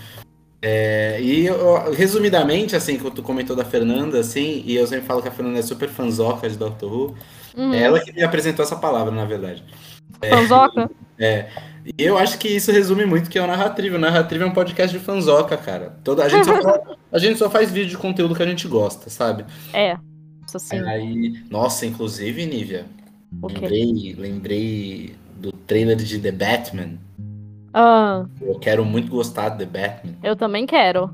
[0.69, 5.23] É, e, eu- resumidamente, assim, que tu comentou da Fernanda, assim, e eu sempre falo
[5.23, 7.15] que a Fernanda é super fanzoca de Doctor Who.
[7.57, 7.73] Uhum.
[7.73, 9.63] É ela que me apresentou essa palavra, na verdade.
[10.29, 10.91] Fanzoca?
[11.21, 11.47] É.
[11.97, 13.95] E eu acho que isso resume muito que é o Narrativa.
[13.95, 15.97] O Narrativa é um podcast de fanzoca, cara.
[16.03, 16.81] Toda, a, gente só faz,
[17.13, 19.45] a gente só faz vídeo de conteúdo que a gente gosta, sabe?
[19.73, 19.97] É.
[20.49, 20.81] Isso sim.
[20.81, 22.87] Aí, nossa, inclusive, Nívia,
[23.41, 23.55] O quê?
[23.61, 26.99] lembrei, lembrei do trailer de The Batman.
[27.79, 31.11] Ah, Eu quero muito gostar de The Batman, eu também quero.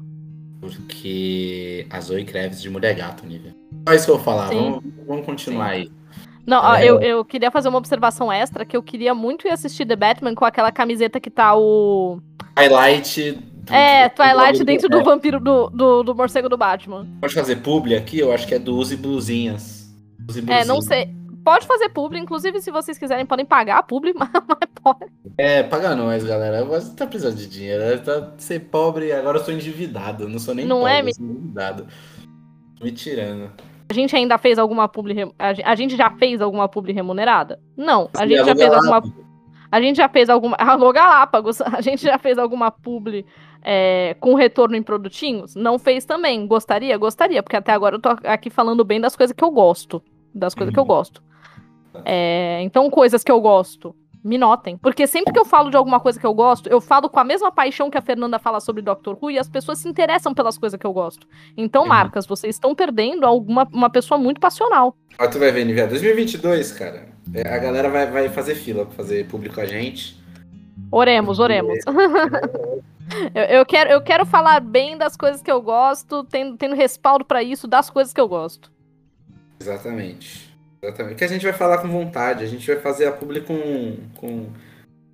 [0.60, 3.52] porque a Zoe Kravitz de Mulher Gato, Nívia.
[3.88, 4.54] Só isso que eu vou falar, Sim.
[4.70, 5.90] vamos, vamos continuar aí.
[6.46, 6.84] Não, É.
[6.88, 10.34] eu, eu queria fazer uma observação extra, que eu queria muito ir assistir The Batman
[10.36, 12.20] com aquela camiseta que tá o...
[12.56, 13.38] Highlight
[13.70, 17.06] É, Twilight dentro do vampiro do, do, do morcego do Batman.
[17.20, 18.18] Pode fazer publi aqui?
[18.20, 19.92] Eu acho que é do Use Blusinhas.
[20.28, 20.84] Use É, não Blusinhas.
[20.84, 21.14] sei.
[21.44, 25.10] Pode fazer publi, inclusive se vocês quiserem podem pagar a publi, mas mas pode.
[25.36, 26.64] É, paga nós, galera.
[26.64, 28.00] Você tá precisando de dinheiro.
[28.02, 30.28] Tá ser pobre, agora eu sou endividado.
[30.28, 31.86] Não sou nem Não pobre, é, me- sou endividado.
[32.80, 33.50] Me tirando.
[33.90, 35.14] A gente ainda fez alguma publi.
[35.14, 37.60] rem- A gen- a gente já fez alguma publi remunerada?
[37.76, 38.08] Não.
[38.16, 39.02] A gente já fez alguma.
[39.70, 40.56] A gente já fez alguma.
[40.60, 41.60] Alô, Galápagos.
[41.60, 43.26] A gente já fez alguma publi
[43.62, 45.54] é, com retorno em produtinhos?
[45.54, 46.46] Não fez também.
[46.46, 46.96] Gostaria?
[46.96, 50.02] Gostaria, porque até agora eu tô aqui falando bem das coisas que eu gosto.
[50.34, 51.22] Das coisas que eu gosto.
[52.04, 53.94] É, então, coisas que eu gosto.
[54.24, 54.76] Me notem.
[54.76, 57.24] Porque sempre que eu falo de alguma coisa que eu gosto, eu falo com a
[57.24, 60.56] mesma paixão que a Fernanda fala sobre Doctor Who e as pessoas se interessam pelas
[60.56, 61.26] coisas que eu gosto.
[61.56, 64.96] Então, marcas, vocês estão perdendo alguma uma pessoa muito passional.
[65.18, 65.88] Ó, tu vai ver, Nivea.
[65.88, 67.08] 2022, cara.
[67.34, 70.22] é, A galera vai, vai fazer fila pra fazer público com a gente.
[70.92, 71.78] Oremos, oremos.
[73.34, 77.24] eu, eu quero, eu quero falar bem das coisas que eu gosto, tendo, tendo respaldo
[77.24, 78.70] pra isso das coisas que eu gosto.
[79.60, 80.51] Exatamente.
[80.82, 81.16] Exatamente.
[81.16, 84.48] Que a gente vai falar com vontade, a gente vai fazer a publi com, com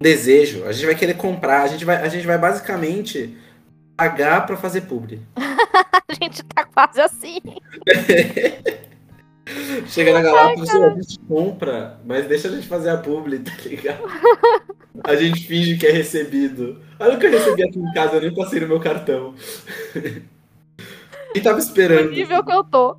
[0.01, 0.65] desejo.
[0.65, 3.37] A gente vai querer comprar, a gente vai, a gente vai basicamente
[3.97, 5.21] pagar pra fazer publi.
[6.11, 7.39] A gente tá quase assim.
[9.89, 14.03] Chega na Galápagos, a gente compra, mas deixa a gente fazer a publi, tá ligado?
[15.05, 16.81] A gente finge que é recebido.
[16.99, 19.35] Olha o que eu recebi aqui em casa, eu nem passei no meu cartão.
[21.33, 22.11] Quem tava O esperando?
[22.11, 22.97] nível que eu tô.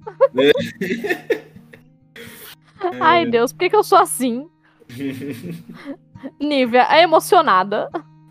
[2.99, 4.49] Ai, Deus, por que, que eu sou assim?
[6.39, 7.89] Nívia, é emocionada.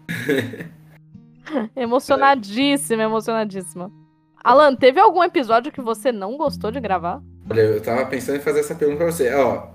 [1.76, 3.90] emocionadíssima, emocionadíssima.
[4.42, 7.20] Alan, teve algum episódio que você não gostou de gravar?
[7.50, 9.32] Olha, eu tava pensando em fazer essa pergunta pra você.
[9.34, 9.68] Ó,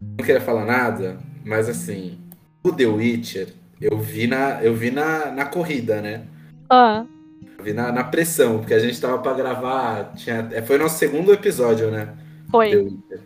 [0.00, 2.18] não queria falar nada, mas assim,
[2.62, 6.24] o The Witcher, eu vi na, eu vi na, na corrida, né?
[6.68, 7.04] Ah,
[7.58, 10.12] Eu vi na, na pressão, porque a gente tava pra gravar.
[10.14, 12.06] Tinha, é, foi o nosso segundo episódio, né?
[12.06, 12.14] The
[12.50, 12.76] foi.
[12.76, 13.20] Witcher.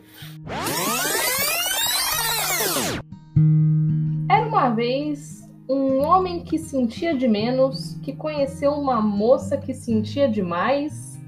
[4.28, 10.28] Era uma vez um homem que sentia de menos, que conheceu uma moça que sentia
[10.28, 11.18] demais,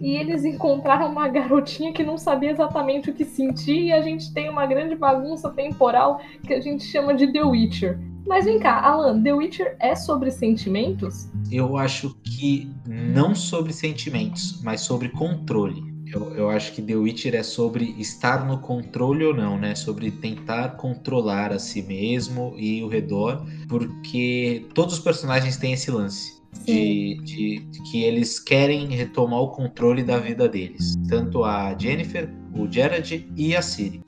[0.00, 4.32] e eles encontraram uma garotinha que não sabia exatamente o que sentia, e a gente
[4.32, 7.98] tem uma grande bagunça temporal que a gente chama de The Witcher.
[8.26, 11.28] Mas vem cá, Alan, The Witcher é sobre sentimentos?
[11.50, 15.93] Eu acho que não sobre sentimentos, mas sobre controle.
[16.14, 19.74] Eu, eu acho que The Witcher é sobre estar no controle ou não, né?
[19.74, 25.90] Sobre tentar controlar a si mesmo e o redor, porque todos os personagens têm esse
[25.90, 26.34] lance.
[26.64, 30.94] De, de- de que eles querem retomar o controle da vida deles.
[31.08, 34.00] Tanto a Jennifer, o Gerard e a Ciri.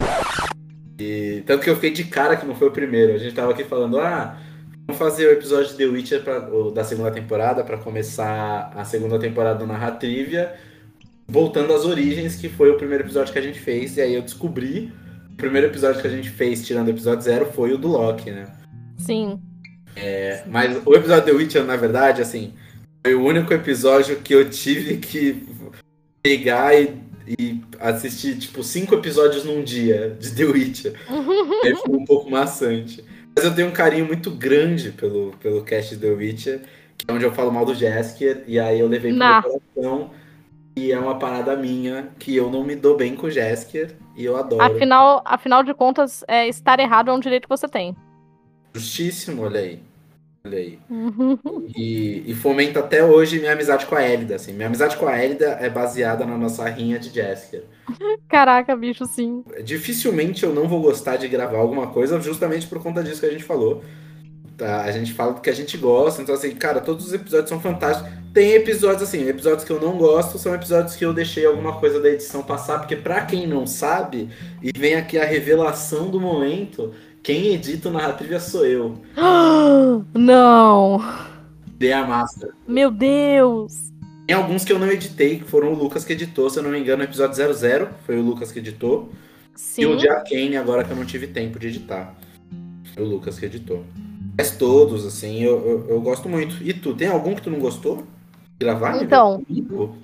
[0.99, 3.15] E tanto que eu fiquei de cara que não foi o primeiro.
[3.15, 4.39] A gente tava aqui falando, ah,
[4.87, 8.85] vamos fazer o episódio de The Witcher pra, o- da segunda temporada pra começar a
[8.85, 10.55] segunda temporada do Narra Trivia,
[11.29, 13.97] voltando às origens, que foi o primeiro episódio que a gente fez.
[13.97, 14.93] E aí eu descobri,
[15.33, 18.31] o primeiro episódio que a gente fez, tirando o episódio zero, foi o do Loki,
[18.31, 18.47] né?
[18.99, 19.41] Sim.
[19.95, 22.53] É, mas o episódio The Witcher, na verdade, assim,
[23.05, 25.47] foi o único episódio que eu tive que
[26.23, 26.95] pegar e,
[27.27, 30.95] e assistir, tipo, cinco episódios num dia de The Witcher.
[31.65, 33.03] Aí foi um pouco maçante.
[33.35, 36.61] Mas eu tenho um carinho muito grande pelo, pelo cast de The Witcher,
[36.97, 40.11] que é onde eu falo mal do Jaskier, e aí eu levei pro meu coração,
[40.77, 44.25] e é uma parada minha, que eu não me dou bem com o Jaskier, e
[44.25, 44.63] eu adoro.
[44.63, 47.97] Afinal, afinal de contas, é, estar errado é um direito que você tem.
[48.75, 49.81] Justíssimo, olha aí.
[50.45, 50.79] Olha aí.
[51.75, 54.53] E, e fomenta até hoje minha amizade com a Elida, assim.
[54.53, 57.65] Minha amizade com a Elida é baseada na nossa rinha de Jessica.
[58.29, 59.43] Caraca, bicho, sim.
[59.65, 63.31] Dificilmente eu não vou gostar de gravar alguma coisa justamente por conta disso que a
[63.31, 63.83] gente falou.
[64.57, 64.85] Tá?
[64.85, 67.61] A gente fala do que a gente gosta, então assim, cara, todos os episódios são
[67.61, 68.11] fantásticos.
[68.33, 72.01] Tem episódios assim, episódios que eu não gosto são episódios que eu deixei alguma coisa
[72.01, 74.31] da edição passar, porque pra quem não sabe,
[74.63, 78.95] e vem aqui a revelação do momento, quem edita o Narrativa sou eu.
[80.15, 81.03] Não.
[81.79, 82.51] Dei a massa.
[82.67, 83.93] Meu Deus.
[84.27, 86.71] Tem alguns que eu não editei, que foram o Lucas que editou, se eu não
[86.71, 89.11] me engano, o episódio 00 foi o Lucas que editou.
[89.55, 89.83] Sim.
[89.83, 92.15] E o de Arkane, agora que eu não tive tempo de editar.
[92.95, 93.85] Foi o Lucas que editou.
[94.37, 96.63] Mas todos, assim, eu, eu, eu gosto muito.
[96.63, 98.05] E tu, tem algum que tu não gostou?
[98.59, 99.03] de Gravar?
[99.03, 99.43] Então.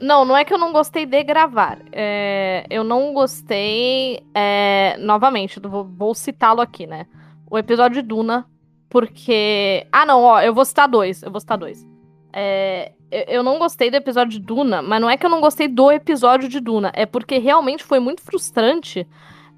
[0.01, 1.79] Não, não é que eu não gostei de gravar.
[1.91, 4.23] É, eu não gostei.
[4.35, 7.07] é, novamente, vou, vou citá-lo aqui, né?
[7.51, 8.47] O episódio de Duna,
[8.89, 9.87] porque.
[9.91, 11.23] Ah, não, ó, eu vou citar dois.
[11.23, 11.87] Eu vou citar dois.
[12.33, 15.41] É, eu, eu não gostei do episódio de Duna, mas não é que eu não
[15.41, 19.07] gostei do episódio de Duna, é porque realmente foi muito frustrante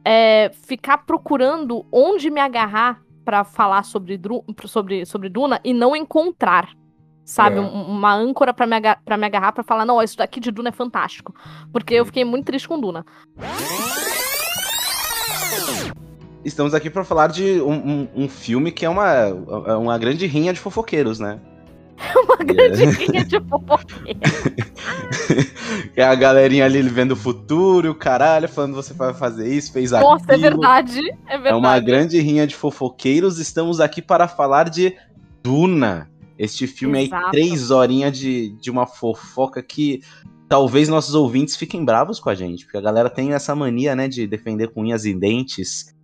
[0.04, 5.94] é, ficar procurando onde me agarrar pra falar sobre, Dru- sobre, sobre Duna e não
[5.96, 6.68] encontrar.
[7.24, 7.56] Sabe?
[7.56, 7.60] É.
[7.60, 10.38] Um- uma âncora pra me, aga- pra me agarrar pra falar, não, ó, isso daqui
[10.40, 11.34] de Duna é fantástico.
[11.72, 13.04] Porque eu fiquei muito triste com Duna.
[16.44, 19.28] Estamos aqui para falar de um, um- um filme que é uma,
[19.78, 21.40] uma grande rinha de fofoqueiros, né?
[22.44, 24.20] Grande rinha de fofoqueiro.
[25.96, 29.92] É a galerinha ali vendo o futuro, o caralho, falando você vai fazer isso, fez
[29.92, 30.10] aquilo.
[30.10, 30.98] Nossa, é verdade.
[31.26, 31.48] É verdade.
[31.48, 33.38] É uma grande rinha de fofoqueiros.
[33.38, 34.94] Estamos aqui para falar de
[35.42, 36.10] Duna.
[36.38, 37.26] Este filme Exato.
[37.26, 40.02] aí, três horinhas de, de uma fofoca que
[40.48, 44.08] talvez nossos ouvintes fiquem bravos com a gente, porque a galera tem essa mania, né,
[44.08, 45.94] de defender com unhas e dentes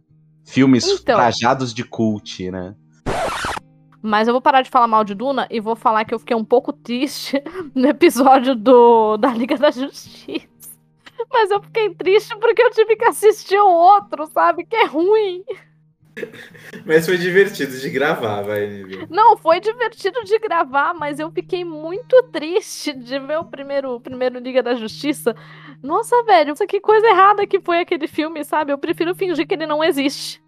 [0.45, 1.17] filmes Então.
[1.17, 2.75] trajados de cult, né?
[4.03, 6.37] Mas eu vou parar de falar mal de Duna e vou falar que eu fiquei
[6.37, 7.43] um pouco triste
[7.75, 10.49] no episódio do da Liga da Justiça.
[11.33, 14.65] Mas eu fiquei triste porque eu tive que assistir o outro, sabe?
[14.65, 15.45] Que é ruim.
[16.85, 19.07] Mas foi divertido de gravar, vai, Nívia.
[19.11, 24.39] Não, foi divertido de gravar, mas eu fiquei muito triste de ver o primeiro, primeiro
[24.39, 25.35] Liga da Justiça.
[25.83, 28.73] Nossa, velho, que coisa errada que foi aquele filme, sabe?
[28.73, 30.43] Eu prefiro fingir que ele não existe.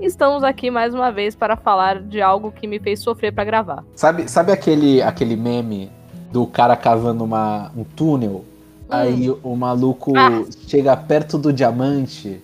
[0.00, 3.84] Estamos aqui mais uma vez para falar de algo que me fez sofrer para gravar.
[3.94, 5.90] Sabe, sabe aquele, aquele meme
[6.30, 8.44] do cara cavando uma, um túnel?
[8.88, 10.44] Aí o maluco Ah.
[10.68, 12.40] chega perto do diamante,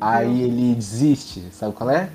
[0.00, 1.40] aí ele desiste.
[1.52, 2.10] Sabe qual é?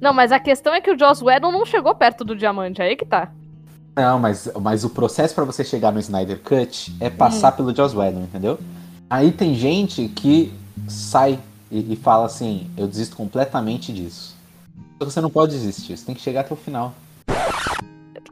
[0.00, 2.96] Não, mas a questão é que o Joss Whedon não chegou perto do diamante, aí
[2.96, 3.30] que tá.
[3.94, 7.94] Não, mas, mas o processo pra você chegar no Snyder Cut é passar pelo Joss
[7.96, 8.58] Whedon, entendeu?
[9.08, 10.52] Aí tem gente que
[10.88, 11.38] sai
[11.72, 14.36] e, e fala assim, eu desisto completamente disso.
[14.98, 16.92] Que você não pode desistir, você tem que chegar até o final.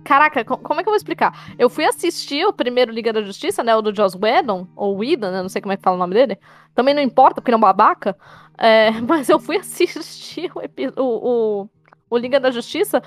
[0.05, 1.55] Caraca, co- como é que eu vou explicar?
[1.59, 3.75] Eu fui assistir o primeiro Liga da Justiça, né?
[3.75, 5.41] O do Joss Whedon, ou Whedon, né?
[5.41, 6.39] Não sei como é que fala o nome dele.
[6.75, 8.17] Também não importa, porque ele é um babaca.
[8.59, 10.51] É, mas eu fui assistir
[10.97, 11.69] o, o,
[12.11, 13.03] o Liga da Justiça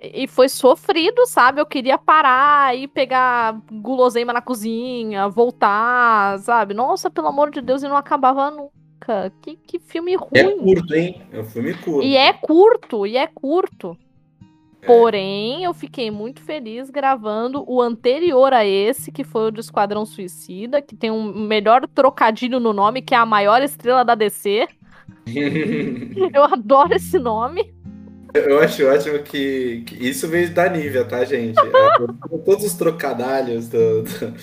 [0.00, 1.60] e foi sofrido, sabe?
[1.60, 6.74] Eu queria parar e pegar guloseima na cozinha, voltar, sabe?
[6.74, 8.81] Nossa, pelo amor de Deus, e não acabava nunca.
[9.40, 10.28] Que, que filme ruim.
[10.34, 11.22] É curto, hein?
[11.32, 12.02] É um filme curto.
[12.02, 13.96] E é curto, e é curto.
[14.84, 20.04] Porém, eu fiquei muito feliz gravando o anterior a esse, que foi o do Esquadrão
[20.04, 24.66] Suicida, que tem um melhor trocadilho no nome, que é a maior estrela da DC.
[26.34, 27.72] Eu adoro esse nome.
[28.34, 31.58] Eu acho ótimo que, que isso veio da Nívia, tá, gente?
[31.60, 34.34] É, todos os trocadalhos do- do-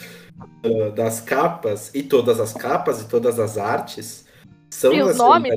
[0.61, 4.25] do- das capas, e todas as capas, e todas as artes,
[4.69, 5.53] são E os nomes?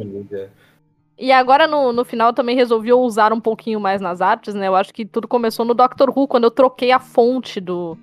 [1.18, 4.66] E agora no, no final também resolvi usar um pouquinho mais nas artes, né?
[4.66, 7.96] Eu acho que tudo começou no Doctor Who, quando eu troquei a fonte do,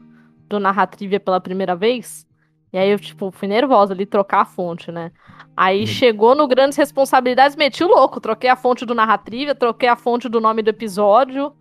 [0.47, 2.26] do Narratrivia pela primeira vez.
[2.72, 5.12] E aí eu, tipo, fui nervosa ali trocar a fonte, né?
[5.57, 8.22] Aí chegou no Grandes Responsabilidades, meti o louco.
[8.22, 11.51] Troquei a fonte do Narratrivia, troquei a fonte do nome do episódio.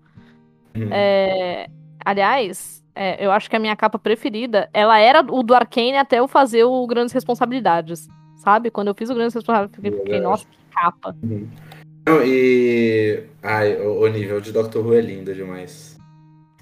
[0.92, 1.68] É,
[2.04, 6.20] Aliás, é, eu acho que a minha capa preferida, ela era o do Arcane até
[6.20, 8.08] eu fazer o Grandes Responsabilidades.
[8.38, 8.70] Sabe?
[8.70, 11.14] Quando eu fiz o Grandes Responsabilidades, eu fiquei, nossa, que capa.
[11.22, 13.24] Não, e.
[13.42, 15.98] Ai, o, o nível de Doctor Who é lindo demais.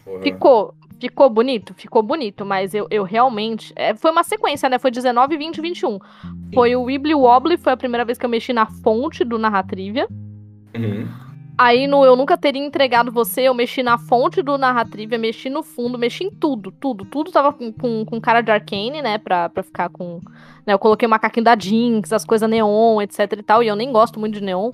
[0.04, 0.22] Porra.
[0.22, 1.74] Ficou, ficou bonito?
[1.74, 3.72] Ficou bonito, mas eu, eu realmente.
[3.76, 4.78] é, foi uma sequência, né?
[4.78, 5.98] Foi 19, 20 e 21.
[6.52, 10.08] Foi o Wibbly Wobbly, foi a primeira vez que eu mexi na fonte do Narratrivia.
[10.74, 11.25] Uhum.
[11.58, 15.62] Aí no Eu Nunca Teria Entregado Você, eu mexi na fonte do Narratrivia, mexi no
[15.62, 17.04] fundo, mexi em tudo, tudo.
[17.06, 19.16] Tudo tava com, com, com cara de Arcane, né?
[19.18, 20.20] Pra, pra ficar com.
[20.66, 23.62] Né, eu coloquei o macaquinho da Jinx, as coisas neon, etc e tal.
[23.62, 24.70] E eu nem gosto muito de neon.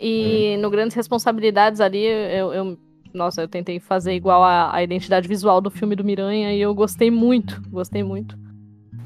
[0.00, 2.78] E no Grandes Responsabilidades ali, eu, eu-
[3.12, 6.74] nossa, eu tentei fazer igual a, a identidade visual do filme do Miranha e eu
[6.74, 8.36] gostei muito, gostei muito.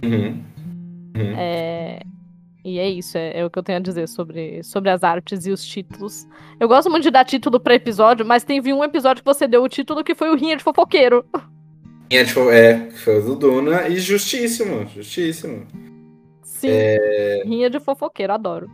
[0.03, 0.43] Uhum.
[1.15, 1.35] Uhum.
[1.37, 2.01] É,
[2.65, 5.47] e é isso, é, é o que eu tenho a dizer sobre, sobre as artes
[5.47, 6.27] e os títulos.
[6.61, 9.63] Eu gosto muito de dar título pra episódio, mas teve um episódio que você deu
[9.63, 11.25] o título que foi o Rinha de Fofoqueiro.
[12.11, 15.67] E é, tipo, é, foi o do Duna e justíssimo, justíssimo.
[16.43, 18.71] Sim, É, Rinha de Fofoqueiro, adoro.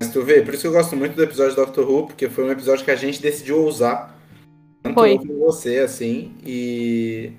[0.00, 2.30] mas tu vê, por isso que eu gosto muito do episódio do Doctor Who, porque
[2.30, 4.18] foi um episódio que a gente decidiu ousar.
[4.82, 5.12] Tanto Foi.
[5.16, 7.32] eu como você, assim, e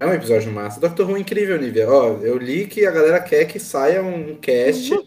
[0.00, 0.80] é um episódio massa.
[0.80, 1.88] Doctor Who é incrível, Nívia.
[1.88, 5.04] Ó, eu li que a galera quer que saia um cast, Uhum.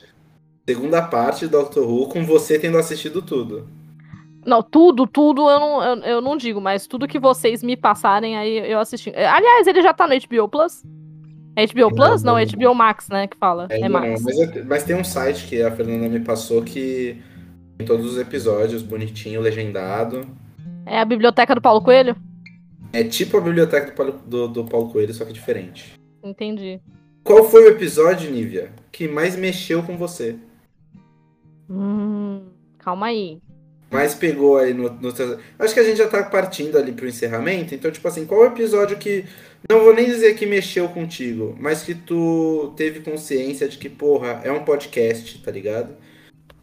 [0.69, 3.67] Segunda parte do Doctor Who, com você tendo assistido tudo.
[4.45, 8.37] Não, tudo, tudo eu não, eu, eu não digo, mas tudo que vocês me passarem
[8.37, 9.09] aí eu assisti.
[9.15, 10.83] Aliás, ele já tá no HBO Plus?
[11.55, 12.21] É HBO Plus?
[12.23, 13.65] Não, é HBO Max, né, que fala.
[13.71, 14.21] É não, Max.
[14.21, 17.17] mas, eu- mas tem um site que a Fernanda me passou que
[17.77, 20.25] tem todos os episódios, bonitinho, legendado.
[20.85, 22.15] É a biblioteca do Paulo Coelho?
[22.93, 25.93] É tipo a biblioteca do Paulo, do, do Paulo Coelho, só que diferente.
[26.23, 26.79] Entendi.
[27.23, 30.37] Qual foi o episódio, Nívia, que mais mexeu com você?
[32.79, 33.39] Calma aí.
[33.91, 35.09] mais pegou aí no, no
[35.59, 38.45] Acho que a gente já tá partindo ali pro encerramento, então, tipo assim, qual o
[38.45, 39.25] episódio que.
[39.69, 44.41] Não vou nem dizer que mexeu contigo, mas que tu teve consciência de que, porra,
[44.43, 45.95] é um podcast, tá ligado?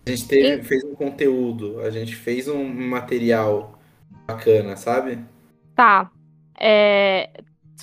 [0.07, 3.79] A gente teve, fez um conteúdo, a gente fez um material
[4.27, 5.19] bacana, sabe?
[5.75, 6.11] Tá.
[6.59, 7.29] É,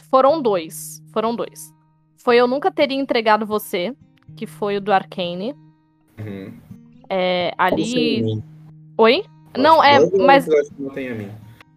[0.10, 1.02] Foram dois.
[1.12, 1.72] Foram dois.
[2.18, 3.94] Foi Eu Nunca Teria Entregado Você,
[4.36, 5.54] que foi o do Arcane.
[6.18, 6.54] Uhum.
[7.10, 8.22] É, ali.
[8.24, 8.43] mim.
[8.97, 9.24] Oi?
[9.58, 10.47] Não, é, mas.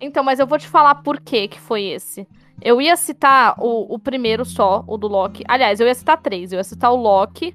[0.01, 2.27] Então, mas eu vou te falar por que que foi esse.
[2.63, 5.45] Eu ia citar o, o primeiro só, o do Loki.
[5.47, 6.53] Aliás, eu ia citar três.
[6.53, 7.55] Eu ia citar o Loki,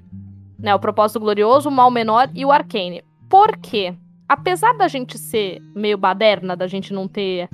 [0.58, 0.74] né?
[0.74, 3.02] O Propósito Glorioso, o Mal Menor e o Arcane.
[3.28, 3.94] Por quê?
[4.28, 7.48] Apesar da gente ser meio baderna, da gente não ter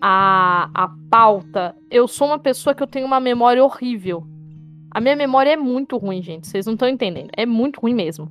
[0.00, 4.26] a, a pauta, eu sou uma pessoa que eu tenho uma memória horrível.
[4.90, 6.46] A minha memória é muito ruim, gente.
[6.46, 7.30] Vocês não estão entendendo.
[7.36, 8.30] É muito ruim mesmo.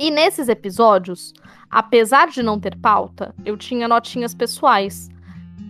[0.00, 1.34] E nesses episódios,
[1.70, 5.10] apesar de não ter pauta, eu tinha notinhas pessoais.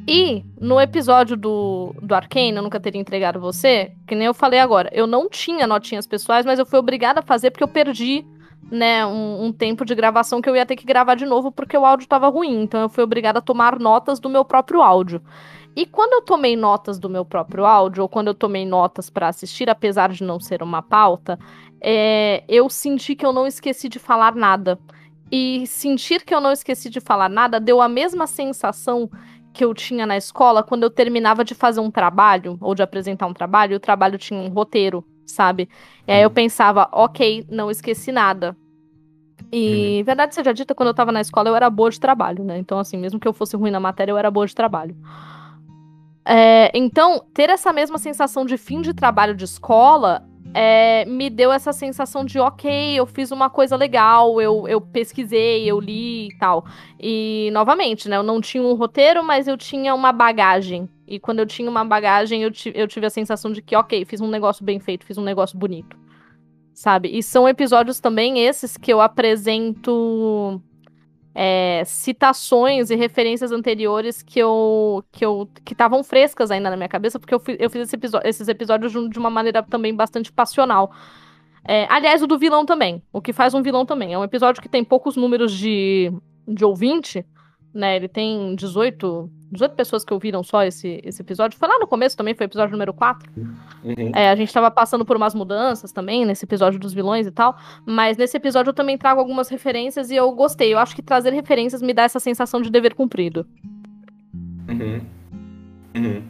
[0.07, 4.61] E no episódio do, do Arcane, eu nunca teria entregado você, que nem eu falei
[4.61, 8.25] agora, eu não tinha notinhas pessoais, mas eu fui obrigada a fazer porque eu perdi
[8.71, 11.77] né, um, um tempo de gravação que eu ia ter que gravar de novo porque
[11.77, 12.63] o áudio estava ruim.
[12.63, 15.21] Então eu fui obrigada a tomar notas do meu próprio áudio.
[15.75, 19.29] E quando eu tomei notas do meu próprio áudio, ou quando eu tomei notas para
[19.29, 21.39] assistir, apesar de não ser uma pauta,
[21.81, 24.79] é, eu senti que eu não esqueci de falar nada.
[25.33, 29.09] E sentir que eu não esqueci de falar nada deu a mesma sensação
[29.53, 33.27] que eu tinha na escola quando eu terminava de fazer um trabalho, ou de apresentar
[33.27, 35.69] um trabalho, e o trabalho tinha um roteiro, sabe?
[36.07, 38.57] E aí eu pensava, ok, não esqueci nada.
[39.53, 42.59] E, verdade seja dita, quando eu tava na escola eu era boa de trabalho, né?
[42.59, 44.97] Então, assim, mesmo que eu fosse ruim na matéria, eu era boa de trabalho.
[46.25, 51.53] É, então, ter essa mesma sensação de fim de trabalho de escola é, me deu
[51.53, 56.39] essa sensação de, ok, eu fiz uma coisa legal, eu, eu pesquisei, eu li e
[56.39, 56.65] tal.
[56.99, 60.89] E, novamente, né, eu não tinha um roteiro, mas eu tinha uma bagagem.
[61.07, 64.21] E quando eu tinha uma bagagem, eu, eu tive a sensação de que, ok, fiz
[64.21, 65.97] um negócio bem feito, fiz um negócio bonito.
[66.73, 67.11] Sabe?
[67.17, 70.63] E são episódios também esses que eu apresento
[71.35, 76.89] é, citações e referências anteriores que eu que eu que estavam frescas ainda na minha
[76.89, 80.93] cabeça, porque eu, eu fiz esse esses episódios de uma maneira também bastante passional.
[81.65, 83.03] É, aliás, o do vilão também.
[83.13, 84.13] O que faz um vilão também.
[84.13, 86.13] É um episódio que tem poucos números de,
[86.49, 87.25] de ouvinte,
[87.73, 87.97] né?
[87.97, 91.59] Ele tem 18, 18 pessoas que ouviram só esse, esse episódio.
[91.59, 93.29] Foi lá no começo também, foi episódio número 4.
[94.15, 97.59] É, a gente tava passando por umas mudanças também nesse episódio dos vilões e tal.
[97.85, 100.73] Mas nesse episódio eu também trago algumas referências e eu gostei.
[100.73, 103.47] Eu acho que trazer referências me dá essa sensação de dever cumprido.
[104.69, 105.01] Uhum.
[105.97, 106.23] Uhum.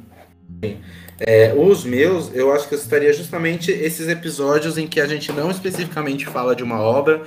[1.18, 5.30] É, os meus, eu acho que eu citaria justamente esses episódios em que a gente
[5.32, 7.22] não especificamente fala de uma obra,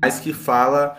[0.00, 0.98] mas que fala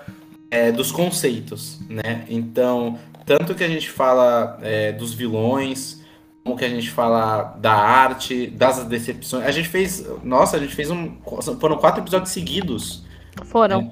[0.52, 2.24] é, dos conceitos, né?
[2.30, 6.02] Então, tanto que a gente fala é, dos vilões,
[6.44, 9.46] como que a gente fala da arte, das decepções.
[9.46, 11.18] A gente fez, nossa, a gente fez um,
[11.60, 13.04] foram quatro episódios seguidos.
[13.46, 13.92] Foram.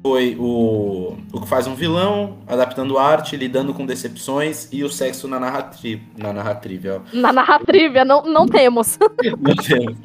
[0.00, 5.26] Foi o, o que faz um vilão, adaptando arte, lidando com decepções e o sexo
[5.26, 6.00] na narrativa.
[6.16, 7.16] Na narrativa, ó.
[7.16, 8.96] Na narrativa, não, não temos.
[9.40, 9.98] Não temos.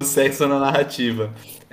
[0.00, 1.32] O sexo na narrativa.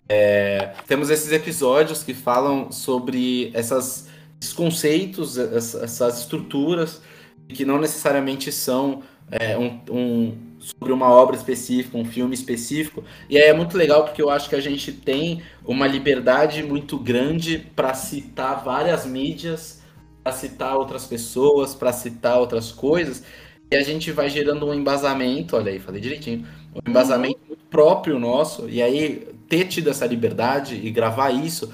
[0.09, 4.07] É, temos esses episódios que falam sobre essas,
[4.41, 7.01] esses conceitos, essa- essas estruturas,
[7.49, 13.03] que não necessariamente são é, um, um- sobre uma obra específica, um filme específico.
[13.29, 16.97] E aí é muito legal porque eu acho que a gente tem uma liberdade muito
[16.97, 19.81] grande para citar várias mídias,
[20.23, 23.23] para citar outras pessoas, para citar outras coisas.
[23.69, 28.17] E a gente vai gerando um embasamento, olha aí, falei direitinho, um embasamento muito próprio
[28.19, 28.69] nosso.
[28.69, 31.71] E aí, ter tido essa liberdade e gravar isso,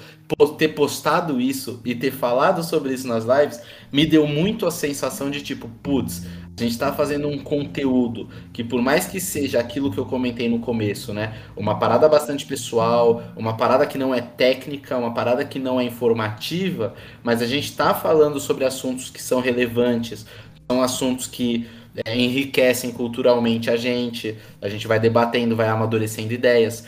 [0.58, 3.62] ter postado isso e ter falado sobre isso nas lives,
[3.92, 6.26] me deu muito a sensação de tipo, putz,
[6.58, 10.48] a gente tá fazendo um conteúdo que, por mais que seja aquilo que eu comentei
[10.48, 11.34] no começo, né?
[11.58, 15.84] Uma parada bastante pessoal, uma parada que não é técnica, uma parada que não é
[15.84, 16.94] informativa,
[17.24, 20.28] mas a gente tá falando sobre assuntos que são relevantes,
[20.70, 21.68] são assuntos que
[22.06, 26.86] é, enriquecem culturalmente a gente, a gente vai debatendo, vai amadurecendo ideias.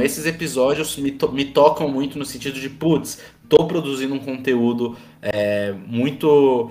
[0.00, 4.96] Esses episódios me, to- me tocam muito no sentido de, putz, tô produzindo um conteúdo
[5.20, 6.70] é, muito.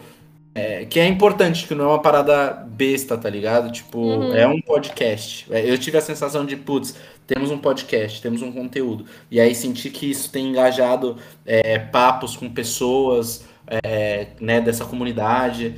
[0.56, 3.72] é, que é importante, que não é uma parada besta, tá ligado?
[3.72, 4.36] Tipo, Uhum.
[4.36, 5.46] é um podcast.
[5.52, 6.96] É, Eu tive a sensação de, putz,
[7.28, 9.06] temos um podcast, temos um conteúdo.
[9.30, 11.16] E aí senti que isso tem engajado
[11.46, 15.76] é, papos com pessoas é, né, dessa comunidade.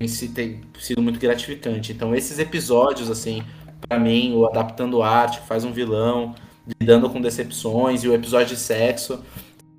[0.00, 1.92] Isso tem sido muito gratificante.
[1.92, 3.42] Então, esses episódios, assim,
[3.88, 6.34] pra mim, o Adaptando Arte, que faz um vilão,
[6.80, 9.22] lidando com decepções, e o episódio de sexo,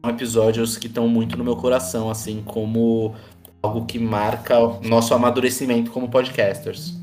[0.01, 3.15] são episódios que estão muito no meu coração, assim, como
[3.61, 6.97] algo que marca nosso amadurecimento como podcasters.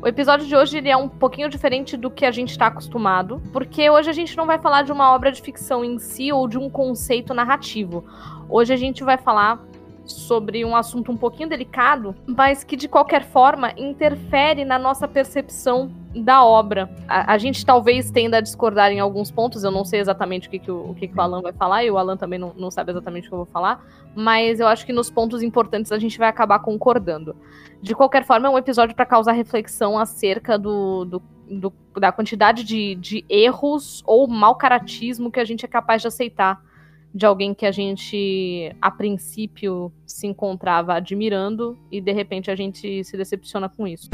[0.00, 3.42] O episódio de hoje ele é um pouquinho diferente do que a gente está acostumado,
[3.52, 6.46] porque hoje a gente não vai falar de uma obra de ficção em si ou
[6.46, 8.04] de um conceito narrativo.
[8.48, 9.66] Hoje a gente vai falar
[10.06, 15.90] sobre um assunto um pouquinho delicado, mas que de qualquer forma interfere na nossa percepção
[16.14, 16.90] da obra.
[17.06, 20.50] A, a gente talvez tenda a discordar em alguns pontos, eu não sei exatamente o
[20.50, 22.52] que, que, o, o, que, que o Alan vai falar, e o Alan também não,
[22.56, 23.84] não sabe exatamente o que eu vou falar,
[24.14, 27.36] mas eu acho que nos pontos importantes a gente vai acabar concordando.
[27.82, 32.64] De qualquer forma, é um episódio para causar reflexão acerca do, do, do da quantidade
[32.64, 36.60] de, de erros ou mau caratismo que a gente é capaz de aceitar
[37.16, 43.02] de alguém que a gente, a princípio, se encontrava admirando e de repente a gente
[43.04, 44.10] se decepciona com isso.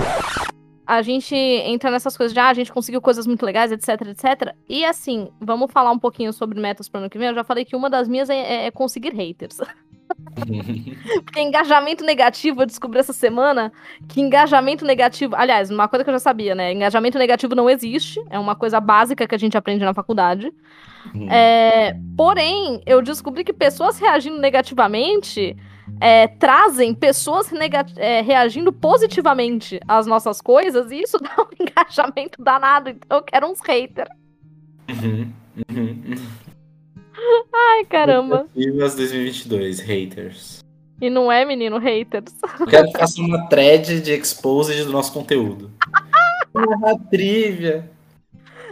[0.86, 4.55] A gente entra nessas coisas de, ah, a gente conseguiu coisas muito legais, etc, etc.
[4.68, 7.28] E assim, vamos falar um pouquinho sobre metas para ano que vem.
[7.28, 9.59] Eu já falei que uma das minhas é, é conseguir haters.
[11.25, 13.73] Porque engajamento negativo, eu descobri essa semana
[14.09, 15.35] que engajamento negativo.
[15.37, 16.73] Aliás, uma coisa que eu já sabia, né?
[16.73, 18.23] Engajamento negativo não existe.
[18.31, 20.53] É uma coisa básica que a gente aprende na faculdade.
[21.15, 21.31] Uhum.
[21.31, 25.57] É, porém, eu descobri que pessoas reagindo negativamente
[26.01, 27.51] é, trazem pessoas
[27.97, 32.91] é, reagindo positivamente às nossas coisas, e isso dá um engajamento danado.
[32.91, 34.11] Então eu quero uns haters.
[34.89, 35.33] Uhum.
[35.71, 36.15] Uhum.
[37.53, 38.47] Ai, caramba.
[38.55, 40.62] Expectativas 2022, haters.
[41.01, 42.33] E não é, menino, haters.
[42.61, 45.70] Eu quero que faça uma thread de exposed do nosso conteúdo.
[46.55, 47.91] Uma trivia.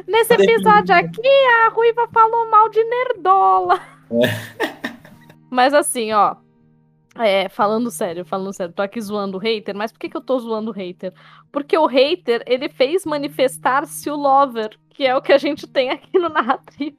[0.06, 1.28] Nesse episódio aqui,
[1.64, 3.80] a Ruiva falou mal de Nerdola.
[4.12, 4.90] É.
[5.50, 6.36] Mas assim, ó.
[7.16, 10.20] É, falando sério, falando sério, tô aqui zoando o hater, mas por que, que eu
[10.20, 11.12] tô zoando o hater?
[11.50, 15.90] Porque o hater, ele fez manifestar-se o lover, que é o que a gente tem
[15.90, 16.96] aqui no Narrativa.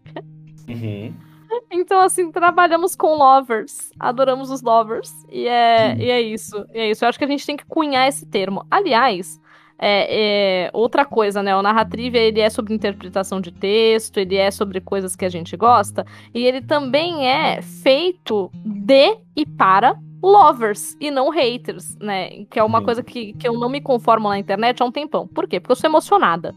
[2.01, 3.91] Então, assim, trabalhamos com lovers.
[3.99, 5.13] Adoramos os lovers.
[5.29, 6.65] E é, e é isso.
[6.73, 7.05] E é isso.
[7.05, 8.65] Eu acho que a gente tem que cunhar esse termo.
[8.71, 9.39] Aliás,
[9.77, 11.55] é, é, outra coisa, né?
[11.55, 15.55] O Narratrivia, ele é sobre interpretação de texto, ele é sobre coisas que a gente
[15.55, 22.45] gosta, e ele também é feito de e para lovers e não haters, né?
[22.49, 25.27] Que é uma coisa que, que eu não me conformo na internet há um tempão.
[25.27, 25.59] Por quê?
[25.59, 26.55] Porque eu sou emocionada.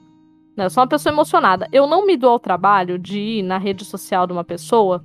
[0.57, 0.65] Né?
[0.65, 1.69] Eu sou uma pessoa emocionada.
[1.71, 5.05] Eu não me dou ao trabalho de ir na rede social de uma pessoa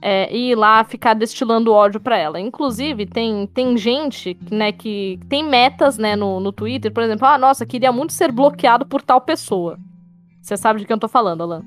[0.00, 2.40] é, e ir lá ficar destilando ódio para ela.
[2.40, 7.38] Inclusive, tem, tem gente né, que tem metas né, no, no Twitter, por exemplo, ah,
[7.38, 9.78] nossa, queria muito ser bloqueado por tal pessoa.
[10.40, 11.64] Você sabe de quem eu tô falando, Alan?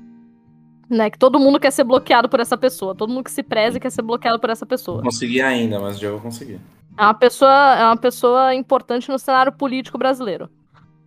[0.88, 2.94] Né, que todo mundo quer ser bloqueado por essa pessoa.
[2.94, 5.02] Todo mundo que se preze quer ser bloqueado por essa pessoa.
[5.02, 6.60] Consegui ainda, mas já vou conseguir.
[6.98, 10.50] É uma pessoa, é uma pessoa importante no cenário político brasileiro.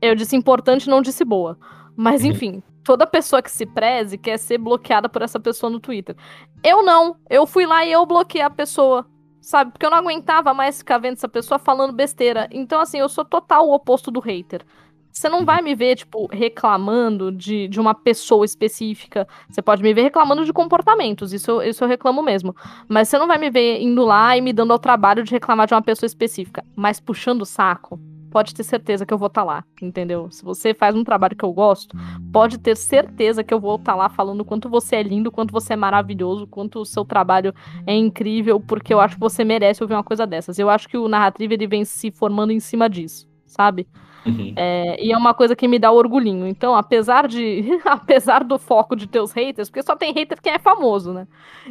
[0.02, 1.58] Eu disse importante, não disse boa.
[1.96, 2.32] Mas uhum.
[2.32, 6.16] enfim, toda pessoa que se preze quer ser bloqueada por essa pessoa no Twitter.
[6.64, 7.18] Eu não.
[7.30, 9.06] Eu fui lá e eu bloqueei a pessoa.
[9.42, 9.72] Sabe?
[9.72, 12.48] Porque eu não aguentava mais ficar vendo essa pessoa falando besteira.
[12.52, 14.64] Então, assim, eu sou total o oposto do hater.
[15.12, 19.28] Você não vai me ver, tipo, reclamando de, de uma pessoa específica.
[19.50, 22.54] Você pode me ver reclamando de comportamentos, isso, isso eu reclamo mesmo.
[22.88, 25.68] Mas você não vai me ver indo lá e me dando ao trabalho de reclamar
[25.68, 26.66] de uma pessoa específica.
[26.76, 27.98] Mas puxando o saco,
[28.36, 30.30] pode ter certeza que eu vou estar tá lá, entendeu?
[30.30, 31.98] Se você faz um trabalho que eu gosto,
[32.34, 35.54] pode ter certeza que eu vou estar tá lá falando quanto você é lindo, quanto
[35.54, 37.56] você é maravilhoso, quanto o seu trabalho
[37.88, 40.60] é incrível, porque eu acho que você merece ouvir uma coisa dessas.
[40.60, 43.88] Eu acho que o narrativo ele vem se formando em cima disso, sabe?
[44.26, 44.54] Uhum.
[44.58, 46.46] É, e é uma coisa que me dá orgulhinho.
[46.46, 50.52] Então, apesar de apesar do foco de ter os haters, porque só tem hater quem
[50.52, 51.26] é famoso, né?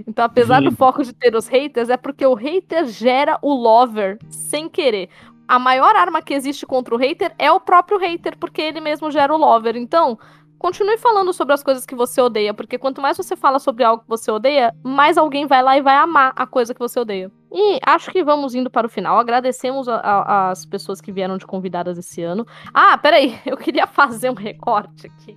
[0.06, 0.70] Então, apesar uhum.
[0.70, 5.10] do foco de ter os haters, é porque o hater gera o lover sem querer
[5.46, 9.10] a maior arma que existe contra o hater é o próprio hater, porque ele mesmo
[9.10, 9.76] gera o lover.
[9.76, 10.18] Então,
[10.58, 14.02] continue falando sobre as coisas que você odeia, porque quanto mais você fala sobre algo
[14.02, 17.30] que você odeia, mais alguém vai lá e vai amar a coisa que você odeia.
[17.52, 19.18] E acho que vamos indo para o final.
[19.18, 22.46] Agradecemos as pessoas que vieram de convidadas esse ano.
[22.72, 25.36] Ah, peraí, eu queria fazer um recorte aqui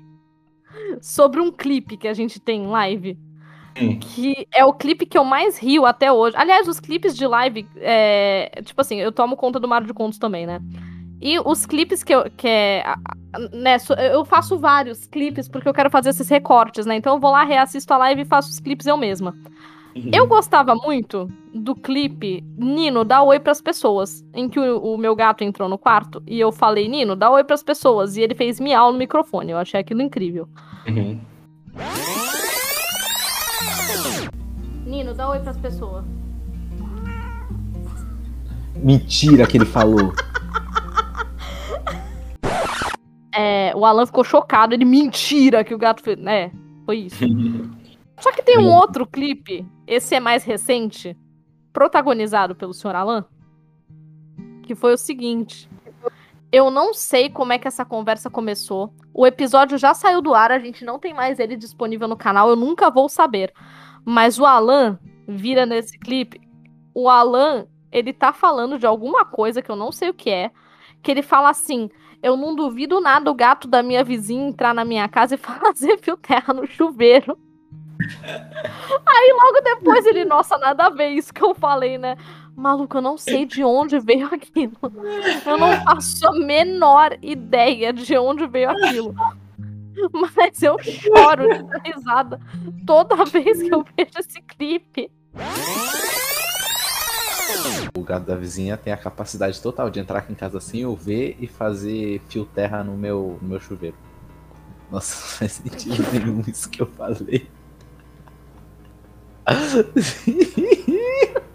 [1.02, 3.18] sobre um clipe que a gente tem em live
[4.02, 6.36] que é o clipe que eu mais rio até hoje.
[6.38, 10.18] Aliás, os clipes de live, é, tipo assim, eu tomo conta do Mário de Contos
[10.18, 10.60] também, né?
[11.20, 12.30] E os clipes que eu.
[12.36, 12.84] Que é,
[13.52, 13.78] né,
[14.12, 16.96] eu faço vários clipes porque eu quero fazer esses recortes, né?
[16.96, 19.36] Então eu vou lá, reassisto a live e faço os clipes eu mesma.
[19.96, 20.12] Uhum.
[20.14, 24.24] Eu gostava muito do clipe Nino, dá oi pras pessoas.
[24.34, 27.44] Em que o, o, meu gato entrou no quarto e eu falei, Nino, dá oi
[27.44, 28.16] pras pessoas.
[28.16, 29.52] E ele fez miau no microfone.
[29.52, 30.48] Eu achei aquilo incrível.
[30.88, 31.20] Uhum.
[34.98, 36.04] Nino, dá oi pras pessoas.
[38.76, 40.12] Mentira que ele falou.
[43.40, 46.18] É, o Alan ficou chocado, ele mentira que o gato fez.
[46.26, 46.50] É,
[46.88, 47.24] Foi isso.
[48.20, 51.16] Só que tem um outro clipe, esse é mais recente,
[51.72, 52.96] protagonizado pelo Sr.
[52.96, 53.26] Alan,
[54.64, 55.70] que foi o seguinte.
[56.52, 58.92] Eu não sei como é que essa conversa começou.
[59.14, 62.50] O episódio já saiu do ar, a gente não tem mais ele disponível no canal,
[62.50, 63.54] eu nunca vou saber.
[64.10, 64.98] Mas o Alan
[65.28, 66.40] vira nesse clipe.
[66.94, 70.50] O Alan, ele tá falando de alguma coisa que eu não sei o que é.
[71.04, 71.90] Que ele fala assim:
[72.24, 75.98] Eu não duvido nada o gato da minha vizinha entrar na minha casa e fazer
[75.98, 77.38] fio terra no chuveiro.
[79.06, 82.16] Aí logo depois ele, nossa, nada a ver isso que eu falei, né?
[82.56, 84.78] Maluco, eu não sei de onde veio aquilo.
[85.46, 89.14] Eu não faço a menor ideia de onde veio aquilo.
[90.14, 92.40] Mas eu choro de risada
[92.86, 95.12] toda vez que eu vejo esse clipe.
[97.96, 100.96] O gato da vizinha tem a capacidade total de entrar aqui em casa assim, eu
[100.96, 103.98] ver e fazer fio terra no meu, no meu chuveiro.
[104.92, 107.50] Nossa, não faz sentido nenhum isso que eu falei.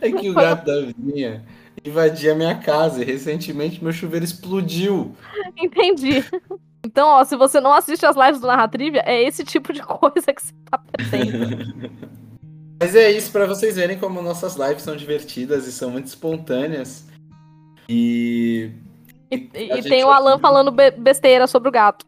[0.00, 1.44] É que o gato da vizinha
[1.84, 5.14] invadia minha casa e recentemente meu chuveiro explodiu.
[5.56, 6.24] Entendi.
[6.84, 10.32] Então, ó, se você não assiste as lives do Narratrivia, é esse tipo de coisa
[10.32, 11.92] que você tá perdendo.
[12.80, 17.06] Mas é isso, pra vocês verem como nossas lives são divertidas e são muito espontâneas.
[17.88, 18.70] E.
[19.30, 22.04] E, e A tem o Alan falando be- besteira sobre o gato.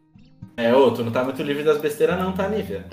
[0.57, 2.85] É, ô, tu não tá muito livre das besteiras, não, tá, Nívia?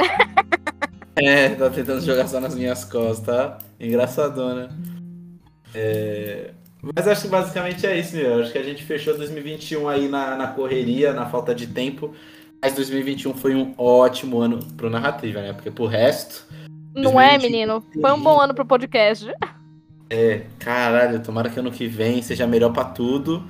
[1.16, 3.58] é, tá tentando jogar só nas minhas costas, tá?
[3.80, 4.70] Engraçadona.
[5.74, 6.52] É...
[6.82, 8.40] Mas acho que basicamente é isso, meu.
[8.40, 12.12] Acho que a gente fechou 2021 aí na, na correria, na falta de tempo.
[12.60, 15.52] Mas 2021 foi um ótimo ano pro Narrativa, né?
[15.52, 16.46] Porque pro resto.
[16.94, 17.84] Não é, 2021 menino?
[18.00, 19.32] Foi um bom ano pro podcast.
[20.10, 23.44] É, caralho, tomara que ano que vem seja melhor pra tudo.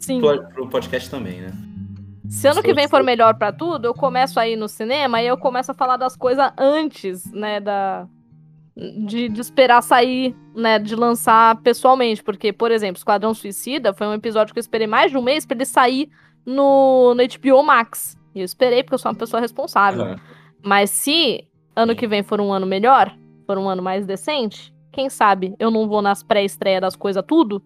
[0.00, 0.20] Sim.
[0.20, 1.52] Pro, pro podcast também, né?
[2.28, 5.26] Se ano que vem for melhor pra tudo, eu começo a ir no cinema e
[5.26, 8.06] eu começo a falar das coisas antes, né, da
[8.78, 14.14] de, de esperar sair, né, de lançar pessoalmente, porque, por exemplo, Esquadrão Suicida foi um
[14.14, 16.08] episódio que eu esperei mais de um mês pra ele sair
[16.46, 18.16] no, no HBO Max.
[18.34, 20.02] E eu esperei porque eu sou uma pessoa responsável.
[20.02, 20.20] Aham.
[20.62, 21.44] Mas se
[21.74, 25.70] ano que vem for um ano melhor, for um ano mais decente, quem sabe eu
[25.70, 27.62] não vou nas pré-estreia das coisas tudo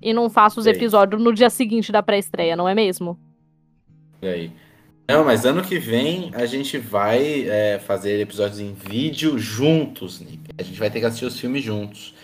[0.00, 3.18] e não faço os episódios no dia seguinte da pré-estreia, não é mesmo?
[4.20, 4.52] E aí?
[5.06, 10.40] Não, mas ano que vem a gente vai é, fazer episódios em vídeo juntos, Nick.
[10.58, 12.14] A gente vai ter que assistir os filmes juntos.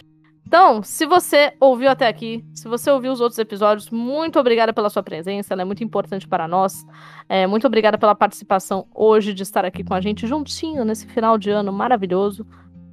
[0.46, 4.90] Então, se você ouviu até aqui, se você ouviu os outros episódios, muito obrigada pela
[4.90, 6.84] sua presença, ela é muito importante para nós.
[7.28, 11.38] É, muito obrigada pela participação hoje, de estar aqui com a gente juntinho nesse final
[11.38, 12.44] de ano maravilhoso.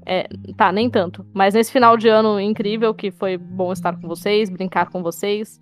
[0.06, 4.08] É, tá, nem tanto, mas nesse final de ano incrível, que foi bom estar com
[4.08, 5.60] vocês, brincar com vocês.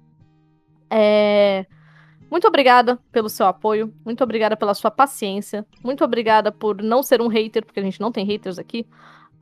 [0.92, 1.66] É,
[2.30, 7.22] muito obrigada pelo seu apoio, muito obrigada pela sua paciência, muito obrigada por não ser
[7.22, 8.86] um hater, porque a gente não tem haters aqui.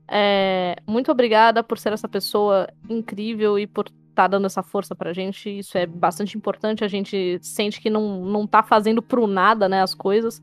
[0.08, 5.14] É, muito obrigada por ser essa pessoa incrível e por estar dando essa força pra
[5.14, 5.50] gente.
[5.50, 6.84] Isso é bastante importante.
[6.84, 10.42] A gente sente que não, não tá fazendo pro nada, né, as coisas.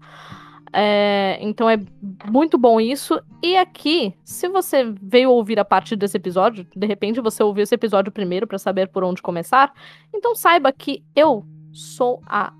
[0.72, 1.78] É, então é
[2.26, 3.20] muito bom isso.
[3.42, 7.74] E aqui, se você veio ouvir a partir desse episódio, de repente você ouviu esse
[7.74, 9.72] episódio primeiro pra saber por onde começar,
[10.14, 12.52] então saiba que eu sou a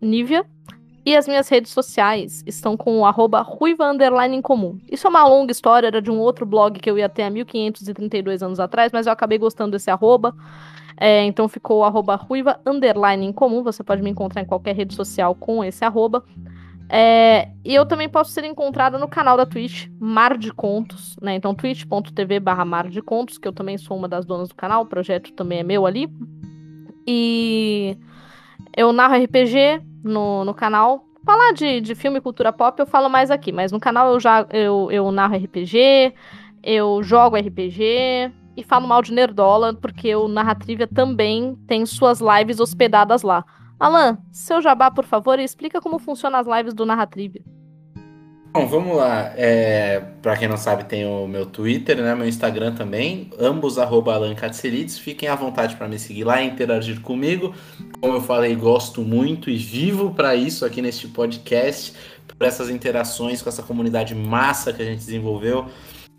[0.00, 0.44] Nívia
[1.04, 4.78] e as minhas redes sociais estão com o arroba ruiva underline em comum.
[4.90, 7.30] Isso é uma longa história, era de um outro blog que eu ia ter há
[7.30, 10.34] 1532 anos atrás, mas eu acabei gostando desse arroba.
[10.96, 13.62] É, então ficou o arroba ruiva underline em comum.
[13.64, 16.24] Você pode me encontrar em qualquer rede social com esse arroba.
[16.88, 21.34] É, e eu também posso ser encontrada no canal da Twitch, Mar de Contos, né?
[21.34, 24.82] Então, twitch.tv barra Mar de Contos, que eu também sou uma das donas do canal,
[24.82, 26.06] o projeto também é meu ali.
[27.06, 27.96] E
[28.76, 31.04] eu narro RPG no, no canal.
[31.24, 34.18] Falar de, de filme e cultura pop eu falo mais aqui, mas no canal eu
[34.18, 36.12] já eu, eu narro RPG,
[36.62, 42.60] eu jogo RPG e falo mal de Nerdola, porque o Narratrivia também tem suas lives
[42.60, 43.44] hospedadas lá.
[43.78, 47.42] Alan, seu jabá, por favor, e explica como funcionam as lives do Narratrivia.
[48.52, 49.32] Bom, vamos lá.
[49.34, 52.14] É, para quem não sabe, tem o meu Twitter, né?
[52.14, 54.20] Meu Instagram também, ambos arroba.
[55.00, 57.54] Fiquem à vontade para me seguir lá e interagir comigo.
[57.98, 61.94] Como eu falei, gosto muito e vivo para isso aqui neste podcast,
[62.26, 65.70] por essas interações com essa comunidade massa que a gente desenvolveu.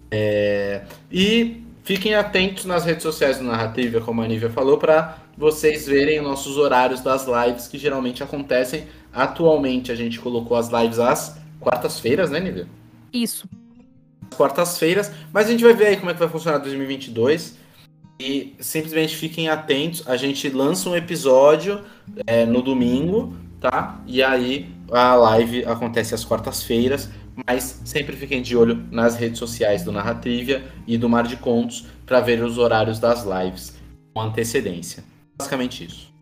[0.10, 0.81] É,
[1.11, 6.19] e fiquem atentos nas redes sociais do Narrativa, como a Nívia falou, para vocês verem
[6.19, 8.88] nossos horários das lives que geralmente acontecem.
[9.14, 12.68] Atualmente a gente colocou as lives às quartas-feiras, né, Nívia?
[13.11, 13.48] Isso.
[14.35, 17.57] quartas-feiras, mas a gente vai ver aí como é que vai funcionar 2022.
[18.19, 20.07] E simplesmente fiquem atentos.
[20.07, 21.81] A gente lança um episódio
[22.26, 24.02] é, no domingo, tá?
[24.06, 27.10] E aí a live acontece às quartas-feiras.
[27.48, 31.85] Mas sempre fiquem de olho nas redes sociais do Narratrivia e do Mar de Contos
[32.06, 33.76] para ver os horários das lives
[34.14, 35.03] com antecedência.
[35.35, 36.12] Basicamente isso.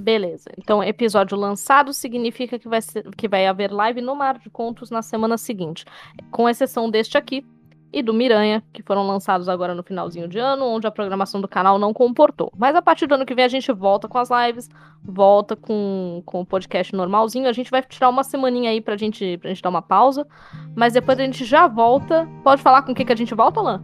[0.00, 0.50] Beleza.
[0.56, 4.90] Então, episódio lançado significa que vai, ser, que vai haver live no Mar de Contos
[4.90, 5.84] na semana seguinte.
[6.30, 7.44] Com exceção deste aqui
[7.92, 11.48] e do Miranha, que foram lançados agora no finalzinho de ano, onde a programação do
[11.48, 12.52] canal não comportou.
[12.56, 14.68] Mas a partir do ano que vem a gente volta com as lives,
[15.04, 17.48] volta com, com o podcast normalzinho.
[17.48, 20.26] A gente vai tirar uma semaninha aí pra gente, pra gente dar uma pausa.
[20.74, 22.28] Mas depois a gente já volta.
[22.42, 23.80] Pode falar com o que, que a gente volta, Alain?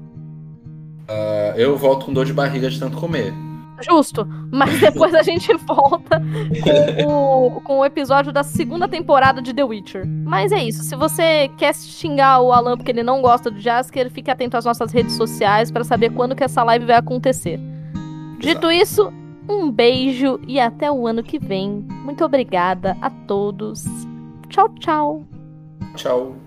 [1.08, 3.34] Uh, eu volto com dor de barriga de tanto comer.
[3.80, 6.22] Justo, mas depois a gente volta
[7.02, 10.06] com o, com o episódio da segunda temporada de The Witcher.
[10.06, 14.10] Mas é isso, se você quer xingar o Alan porque ele não gosta do Jasker,
[14.10, 17.60] fique atento às nossas redes sociais para saber quando que essa live vai acontecer.
[18.38, 19.12] Dito isso,
[19.48, 21.84] um beijo e até o ano que vem.
[22.04, 23.84] Muito obrigada a todos.
[24.48, 25.24] Tchau, tchau.
[25.94, 26.45] Tchau.